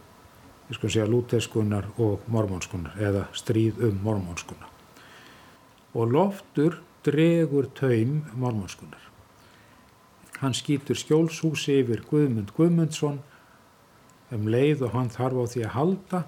segja 0.73 1.05
lúteskunar 1.07 1.85
og 2.01 2.25
mormónskunar 2.27 2.97
eða 2.99 3.27
stríð 3.35 3.79
um 3.87 3.99
mormónskunar. 4.03 4.69
Og 5.93 6.11
loftur 6.11 6.79
dregur 7.05 7.69
taum 7.77 8.23
mormónskunar. 8.33 8.99
Hann 10.41 10.55
skýtur 10.57 10.97
skjólshúsi 10.97 11.79
yfir 11.83 12.03
Guðmund 12.09 12.51
Guðmundsson 12.57 13.21
um 14.33 14.47
leið 14.49 14.87
og 14.87 14.95
hann 14.97 15.11
þarf 15.13 15.39
á 15.39 15.45
því 15.53 15.63
að 15.67 15.75
halda. 15.77 16.23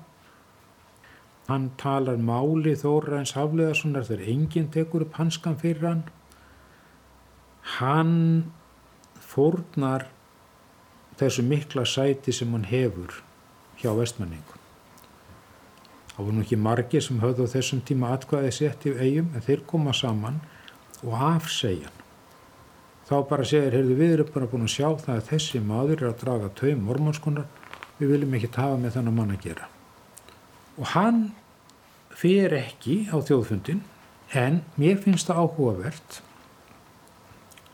Hann 1.47 1.69
talar 1.77 2.17
máli 2.17 2.73
Þórains 2.79 3.35
Hafleðarssonar 3.37 4.07
þegar 4.07 4.29
enginn 4.33 4.69
tekur 4.73 5.05
upp 5.05 5.17
hanskan 5.19 5.57
fyrir 5.61 5.85
hann. 5.85 6.03
Hann 7.77 8.15
fórnar 9.21 10.07
þessu 11.19 11.45
mikla 11.45 11.85
sæti 11.85 12.33
sem 12.33 12.53
hann 12.55 12.65
hefur 12.69 13.21
hjá 13.81 13.91
vestmanningum. 13.97 14.63
Það 16.15 16.23
voru 16.23 16.37
nú 16.37 16.45
ekki 16.45 16.57
margir 16.61 17.03
sem 17.03 17.19
höfðu 17.21 17.45
á 17.45 17.53
þessum 17.53 17.83
tíma 17.85 18.15
atkvæðið 18.15 18.57
sett 18.57 18.89
í 18.89 18.95
eigum 18.95 19.29
en 19.35 19.45
þeir 19.45 19.67
koma 19.67 19.93
saman 19.93 20.41
og 21.03 21.13
afsegja 21.35 21.91
hann 21.91 22.05
þá 23.05 23.15
bara 23.29 23.45
segir, 23.45 23.73
heyrðu 23.75 23.95
við 23.99 24.13
erum 24.15 24.33
bara 24.33 24.49
búin 24.49 24.65
að 24.65 24.73
sjá 24.73 24.87
það 24.97 25.15
að 25.15 25.27
þessi 25.29 25.61
maður 25.61 25.99
er 25.99 26.07
að 26.09 26.19
draga 26.23 26.51
taum 26.57 26.85
mormónskunar, 26.87 27.47
við 27.99 28.13
viljum 28.15 28.37
ekki 28.37 28.53
tafa 28.55 28.77
með 28.81 28.97
þannig 28.97 29.17
mann 29.19 29.33
að 29.35 29.43
gera. 29.45 29.67
Og 30.75 30.91
hann 30.91 31.29
fyrir 32.15 32.55
ekki 32.59 33.05
á 33.11 33.17
þjóðfundin, 33.19 33.83
en 34.35 34.61
mér 34.79 34.97
finnst 35.03 35.29
það 35.29 35.41
áhugavert 35.43 36.19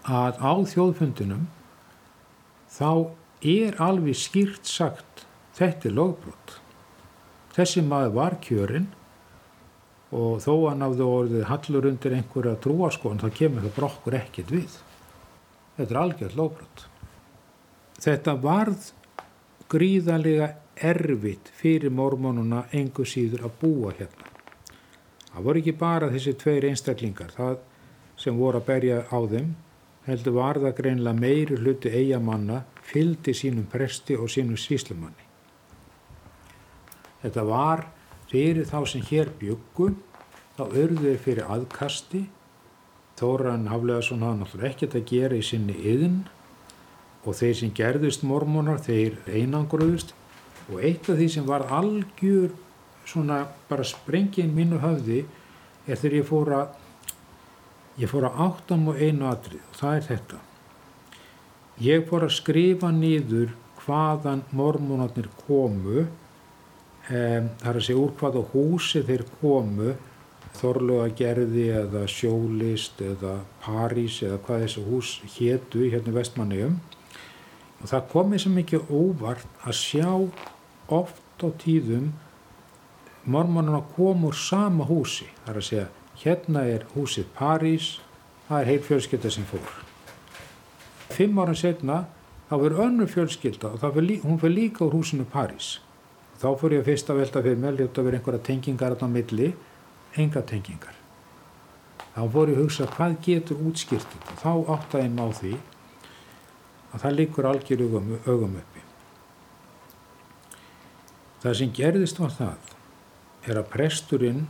að 0.01 0.39
á 0.41 0.53
þjóðfundinum 0.67 1.45
þá 2.71 2.91
er 3.41 3.77
alveg 3.81 4.17
skýrt 4.17 4.69
sagt 4.69 5.25
þetta 5.57 5.89
er 5.89 5.95
lögbrot. 5.97 6.57
Þessi 7.55 7.83
maður 7.85 8.15
var 8.17 8.37
kjörinn 8.43 8.87
og 10.11 10.41
þó 10.43 10.53
að 10.71 10.79
náðu 10.81 11.07
orðið 11.07 11.45
hallur 11.49 11.87
undir 11.91 12.15
einhverja 12.17 12.59
trúaskon 12.63 13.21
þá 13.21 13.27
kemur 13.35 13.65
það 13.67 13.77
brokkur 13.77 14.17
ekkert 14.19 14.53
við. 14.53 14.79
Þetta 15.77 15.93
er 15.93 16.01
algjörð 16.01 16.39
lóbrot. 16.39 16.85
Þetta 18.01 18.35
varð 18.43 18.89
gríðarlega 19.71 20.51
erfitt 20.75 21.51
fyrir 21.57 21.93
mormónuna 21.93 22.65
engu 22.75 23.05
síður 23.05 23.47
að 23.47 23.57
búa 23.61 23.93
hérna. 23.97 24.29
Það 25.31 25.45
voru 25.47 25.61
ekki 25.61 25.73
bara 25.79 26.09
þessi 26.11 26.33
tveir 26.39 26.67
einstaklingar, 26.69 27.31
það 27.35 27.59
sem 28.19 28.37
voru 28.37 28.59
að 28.59 28.67
berja 28.67 28.99
á 29.07 29.19
þeim, 29.31 29.53
heldur 30.07 30.35
var 30.35 30.59
það 30.59 30.77
greinlega 30.81 31.21
meiri 31.21 31.59
hluti 31.61 31.93
eigamanna 31.93 32.63
fyldi 32.83 33.33
sínum 33.37 33.69
presti 33.71 34.17
og 34.17 34.29
sínum 34.31 34.59
síslumanni. 34.59 35.29
Þetta 37.21 37.47
var 37.47 37.85
fyrir 38.31 38.67
þá 38.67 38.79
sem 38.89 39.07
hér 39.07 39.31
byggu, 39.39 39.93
þá 40.57 40.63
örðuði 40.67 41.17
fyrir 41.21 41.49
aðkasti 41.49 42.25
Þóran 43.21 43.67
Hafleðarsson 43.69 44.23
hafði 44.25 44.39
náttúrulega 44.41 44.69
ekkert 44.71 44.95
að 44.97 45.09
gera 45.11 45.37
í 45.37 45.43
sinni 45.45 45.75
yðin 45.77 46.21
og 47.21 47.35
þeir 47.37 47.57
sem 47.59 47.73
gerðust 47.77 48.23
mormónar 48.25 48.79
þeir 48.81 49.19
einangruðust 49.29 50.15
og 50.69 50.83
eitt 50.83 51.09
af 51.09 51.17
því 51.19 51.27
sem 51.33 51.47
var 51.47 51.65
algjör 51.73 52.51
svona 53.05 53.45
bara 53.69 53.85
sprengin 53.87 54.53
mínu 54.55 54.79
höfði 54.81 55.23
er 55.87 55.97
þegar 55.97 56.17
ég 56.19 56.27
fór 56.29 56.53
að 56.59 56.77
ég 58.01 58.11
fór 58.11 58.29
að 58.29 58.39
áttam 58.45 58.87
og 58.91 59.01
einu 59.01 59.27
atrið 59.29 59.63
og 59.65 59.79
það 59.81 59.97
er 59.97 60.07
þetta. 60.07 60.39
Ég 61.81 62.05
fór 62.09 62.27
að 62.27 62.37
skrifa 62.37 62.91
nýður 62.93 63.55
hvaðan 63.81 64.45
mormónarnir 64.53 65.27
komu 65.47 66.05
um, 66.05 66.07
það 67.09 67.67
er 67.71 67.79
að 67.79 67.85
segja 67.87 68.01
úr 68.03 68.15
hvaða 68.19 68.45
húsi 68.53 69.03
þeir 69.07 69.27
komu 69.41 69.97
Þorluagerði 70.51 71.69
eða 71.79 72.01
Sjólist 72.11 72.99
eða 73.05 73.37
París 73.63 74.17
eða 74.25 74.39
hvað 74.45 74.65
þessu 74.65 74.81
hús 74.83 75.11
hétu 75.37 75.85
hérna 75.87 76.11
í 76.11 76.17
vestmanniðum 76.17 76.73
og 77.81 77.89
það 77.89 78.07
komið 78.13 78.43
svo 78.43 78.51
mikið 78.55 78.93
óvart 78.93 79.65
að 79.65 79.77
sjá 79.79 80.09
oft 80.91 81.45
á 81.45 81.49
tíðum 81.63 82.11
mormonuna 83.25 83.81
kom 83.95 84.25
úr 84.29 84.37
sama 84.37 84.87
húsi 84.89 85.27
þar 85.45 85.61
að 85.61 85.67
segja 85.69 85.87
hérna 86.23 86.65
er 86.69 86.87
húsið 86.95 87.29
París 87.37 87.93
það 88.47 88.59
er 88.59 88.71
heil 88.71 88.81
fjölskylda 88.87 89.33
sem 89.33 89.47
fór 89.49 89.77
fimm 91.11 91.41
ára 91.41 91.57
setna 91.57 92.03
þá 92.49 92.55
verður 92.57 92.85
önnu 92.87 93.07
fjölskylda 93.07 93.73
og 93.73 93.81
fyrir, 93.81 94.21
hún 94.25 94.39
fyrir 94.41 94.57
líka 94.57 94.85
úr 94.85 94.99
húsinu 94.99 95.25
París 95.25 95.79
þá 96.41 96.55
fór 96.57 96.73
ég 96.73 96.81
að 96.81 96.89
fyrsta 96.89 97.17
velta 97.17 97.41
fyrir 97.45 97.59
með 97.61 97.83
ljóta 97.83 98.05
verið 98.05 98.19
einhverja 98.21 98.45
tengingar 98.47 98.97
á 98.97 99.07
milli 99.09 99.51
enga 100.17 100.41
tengingar. 100.41 100.95
Þá 102.11 102.21
voru 102.31 102.55
ég 102.55 102.59
að 102.59 102.65
hugsa 102.65 102.87
hvað 102.91 103.13
getur 103.23 103.61
útskýrt 103.69 104.07
þetta. 104.13 104.37
Þá 104.41 104.51
áttaði 104.75 105.05
ég 105.05 105.13
má 105.15 105.25
því 105.37 105.51
að 106.91 107.03
það 107.03 107.17
líkur 107.17 107.47
algjör 107.49 107.83
augum, 107.85 108.57
uppi. 108.61 108.83
Það 111.41 111.57
sem 111.57 111.73
gerðist 111.73 112.19
var 112.21 112.33
það 112.35 112.73
er 113.49 113.57
að 113.57 113.69
presturinn 113.73 114.43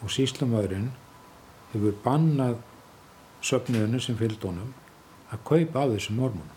og 0.00 0.12
síslamöðurinn 0.14 0.88
hefur 1.74 1.98
bannað 2.04 2.56
söfniðinu 3.44 4.00
sem 4.00 4.16
fylgd 4.16 4.46
honum 4.48 4.72
að 5.30 5.44
kaupa 5.50 5.84
af 5.84 5.92
þessum 5.94 6.20
mormónum. 6.20 6.56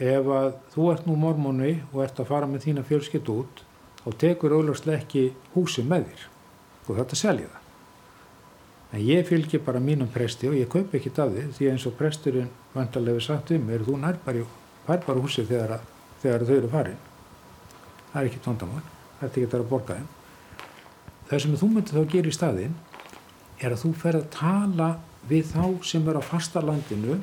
Ef 0.00 0.28
að 0.32 0.52
þú 0.74 0.90
ert 0.92 1.08
nú 1.08 1.16
mormónu 1.20 1.72
og 1.92 2.02
ert 2.04 2.20
að 2.20 2.30
fara 2.30 2.48
með 2.48 2.66
þína 2.66 2.86
fjölskytt 2.88 3.32
út 3.32 3.64
þá 4.02 4.10
tekur 4.20 4.56
auðvarslega 4.56 5.02
ekki 5.02 5.24
húsi 5.54 5.84
með 5.84 6.10
þér 6.10 6.28
og 6.86 7.00
þetta 7.00 7.20
selja 7.20 7.48
það. 7.50 7.59
En 8.90 9.02
ég 9.06 9.26
fylgji 9.26 9.60
bara 9.62 9.78
mínum 9.78 10.08
presti 10.10 10.48
og 10.50 10.56
ég 10.58 10.68
kaup 10.70 10.94
ekki 10.98 11.12
af 11.14 11.30
því 11.30 11.44
því 11.54 11.68
eins 11.70 11.86
og 11.86 11.94
presturinn 11.98 12.48
vantarlega 12.74 13.20
sagt 13.22 13.52
um 13.54 13.68
er 13.70 13.84
þú 13.86 13.98
nær 14.02 14.18
bara, 14.24 14.42
bara 14.86 15.20
húsið 15.20 15.52
þegar, 15.52 15.84
þegar 16.22 16.46
þau 16.48 16.56
eru 16.56 16.70
farin. 16.72 16.96
Það 18.10 18.20
er 18.20 18.30
ekki 18.30 18.42
tóndamál, 18.44 18.82
þetta 19.20 19.40
ekki 19.40 19.58
að 19.60 19.68
borga 19.70 19.98
þeim. 20.00 20.08
Það 21.28 21.42
sem 21.44 21.54
þú 21.60 21.68
myndir 21.70 21.94
þá 21.94 22.00
að 22.00 22.10
gera 22.16 22.32
í 22.32 22.34
staðin 22.34 22.74
er 23.60 23.76
að 23.76 23.82
þú 23.84 23.92
fer 24.02 24.18
að 24.18 24.26
tala 24.34 24.88
við 25.30 25.52
þá 25.52 25.64
sem 25.86 26.08
eru 26.10 26.18
á 26.18 26.30
fastalandinu, 26.30 27.20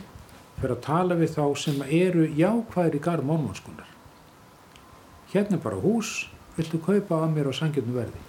fer 0.62 0.72
að 0.72 0.82
tala 0.86 1.20
við 1.20 1.36
þá 1.36 1.44
sem 1.60 1.84
eru 1.84 2.30
jákvæðir 2.38 2.96
í 2.96 3.04
garð 3.04 3.28
mormónskunar. 3.28 3.92
Hérna 5.34 5.60
er 5.60 5.64
bara 5.68 5.84
hús, 5.84 6.30
viltu 6.56 6.80
kaupa 6.80 7.26
af 7.26 7.34
mér 7.36 7.52
á 7.52 7.54
sangjöndum 7.60 8.00
verði? 8.00 8.24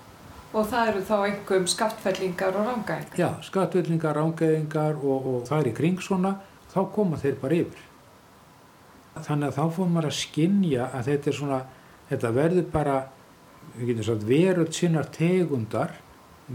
Og 0.57 0.65
það 0.65 0.91
eru 0.91 1.03
þá 1.05 1.17
einhverjum 1.19 1.67
skattfellingar 1.69 2.57
og 2.57 2.69
rángæðingar? 2.71 3.19
Já, 3.21 3.29
skattfellingar, 3.45 4.17
rángæðingar 4.17 4.97
og, 5.03 5.27
og 5.29 5.43
það 5.49 5.61
er 5.61 5.69
í 5.69 5.75
kring 5.77 6.01
svona, 6.01 6.35
þá 6.73 6.81
koma 6.95 7.21
þeir 7.21 7.37
bara 7.43 7.59
yfir. 7.59 7.85
Þannig 9.19 9.51
að 9.51 9.57
þá 9.59 9.77
fóðum 9.77 9.97
maður 9.97 10.09
að 10.09 10.19
skinja 10.23 10.91
að 10.95 11.11
þetta 11.11 11.31
er 11.31 11.37
svona, 11.37 11.63
þetta 12.09 12.35
verður 12.39 12.69
bara, 12.73 12.99
við 13.75 13.91
getum 13.91 14.09
sagt, 14.09 14.29
veröld 14.29 14.77
sinnar 14.79 15.11
tegundar, 15.19 15.97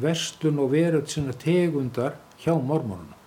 verslun 0.05 0.61
og 0.63 0.71
veröld 0.73 1.11
sinnar 1.13 1.37
tegundar 1.43 2.17
hjá 2.41 2.55
mormónunum. 2.55 3.22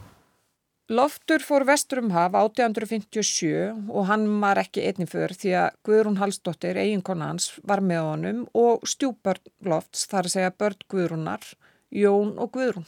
Loftur 0.86 1.42
fór 1.42 1.64
vestur 1.66 1.98
um 1.98 2.12
haf 2.14 2.36
1857 2.38 3.90
og 3.90 4.04
hann 4.06 4.26
var 4.38 4.60
ekki 4.60 4.84
einnig 4.86 5.08
för 5.10 5.32
því 5.34 5.54
að 5.58 5.72
Guðrún 5.88 6.18
Hallsdóttir, 6.20 6.78
eiginkona 6.78 7.32
hans, 7.32 7.58
var 7.66 7.82
með 7.82 8.04
honum 8.06 8.44
og 8.54 8.86
stjúpar 8.86 9.40
Lofts 9.66 10.06
þar 10.06 10.28
að 10.28 10.34
segja 10.36 10.52
börn 10.54 10.78
Guðrúnar, 10.86 11.42
Jón 11.90 12.38
og 12.38 12.52
Guðrún. 12.54 12.86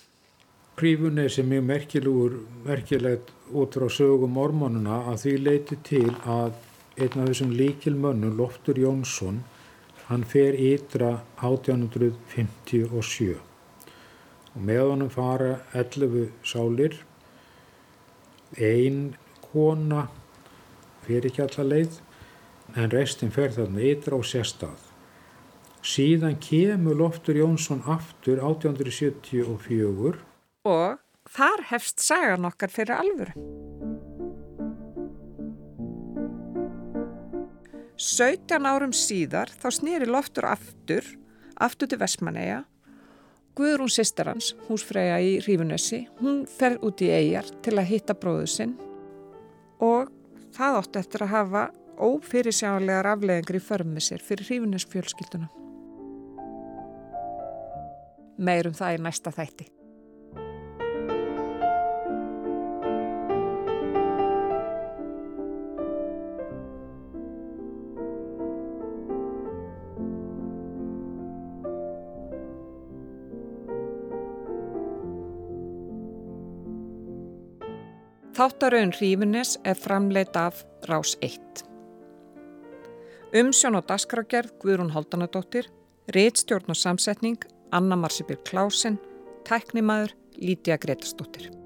Prífunni 0.79 1.27
sem 1.27 1.51
er 1.51 1.67
merkilegur, 1.67 2.39
merkilegt 2.63 3.35
út 3.51 3.75
frá 3.75 3.91
sögum 3.91 4.31
mormónuna 4.39 5.01
að 5.11 5.19
því 5.25 5.35
leiti 5.49 5.81
til 5.91 6.15
að 6.23 6.55
einn 7.03 7.19
af 7.19 7.27
þessum 7.33 7.51
líkilmönnum, 7.59 8.39
Loftur 8.39 8.79
Jónsson, 8.79 9.43
hann 10.07 10.23
fer 10.23 10.55
ytra 10.55 11.17
1857 11.43 13.35
og 14.55 14.63
með 14.71 14.83
honum 14.87 15.11
fara 15.11 15.59
11 15.75 16.31
sálir 16.47 17.03
ein 18.57 19.17
kona 19.53 20.09
fyrir 21.05 21.29
ekki 21.31 21.43
alla 21.45 21.65
leið 21.73 21.99
en 22.77 22.93
restin 22.93 23.33
fer 23.33 23.53
þarna 23.55 23.81
ytra 23.91 24.17
og 24.19 24.27
sérstað. 24.29 24.79
Síðan 25.85 26.37
kemur 26.43 26.97
Loftur 26.99 27.39
Jónsson 27.39 27.83
aftur 27.87 28.43
1874 28.43 30.19
og 30.69 30.99
þar 31.29 31.65
hefst 31.71 32.03
sagan 32.05 32.49
okkar 32.49 32.73
fyrir 32.73 32.97
alvöru. 32.99 33.33
17 37.99 38.67
árum 38.67 38.93
síðar 38.95 39.51
þá 39.59 39.69
snýri 39.75 40.07
Loftur 40.07 40.47
aftur, 40.47 41.03
aftur 41.59 41.91
til 41.91 41.99
Vestmanneia 41.99 42.63
Guðrún 43.59 43.91
sýstar 43.91 44.31
hans, 44.31 44.53
húsfreyja 44.69 45.17
í 45.19 45.39
Rífunessi, 45.43 46.05
hún 46.21 46.45
fer 46.47 46.77
út 46.87 47.03
í 47.03 47.09
eigjar 47.11 47.49
til 47.65 47.75
að 47.75 47.89
hitta 47.91 48.15
bróðu 48.15 48.47
sinn 48.53 48.77
og 49.83 50.13
það 50.55 50.79
ótti 50.83 51.01
eftir 51.03 51.25
að 51.27 51.33
hafa 51.35 51.65
ófyrirsjálegar 51.99 53.09
afleðingar 53.15 53.59
í 53.59 53.63
förmið 53.63 54.07
sér 54.07 54.23
fyrir 54.23 54.47
hrífunisfjölskylduna. 54.53 55.51
Meirum 58.39 58.79
það 58.79 58.95
í 58.95 59.03
næsta 59.09 59.35
þætti. 59.35 59.67
Þáttarauðin 78.39 78.93
Hrífinnes 78.95 79.57
er 79.67 79.75
framleitt 79.75 80.37
af 80.39 80.61
Rás 80.87 81.17
1. 81.27 81.65
Umsjón 83.35 83.81
og 83.81 83.89
dasgrágerð 83.91 84.53
Guðrún 84.63 84.95
Holdanadóttir, 84.95 85.67
réttstjórn 86.15 86.71
og 86.71 86.79
samsetning 86.79 87.43
Anna 87.75 87.99
Marsipir 87.99 88.39
Klásen, 88.47 89.03
tæknimaður 89.43 90.15
Lítiða 90.39 90.79
Gretastóttir. 90.87 91.58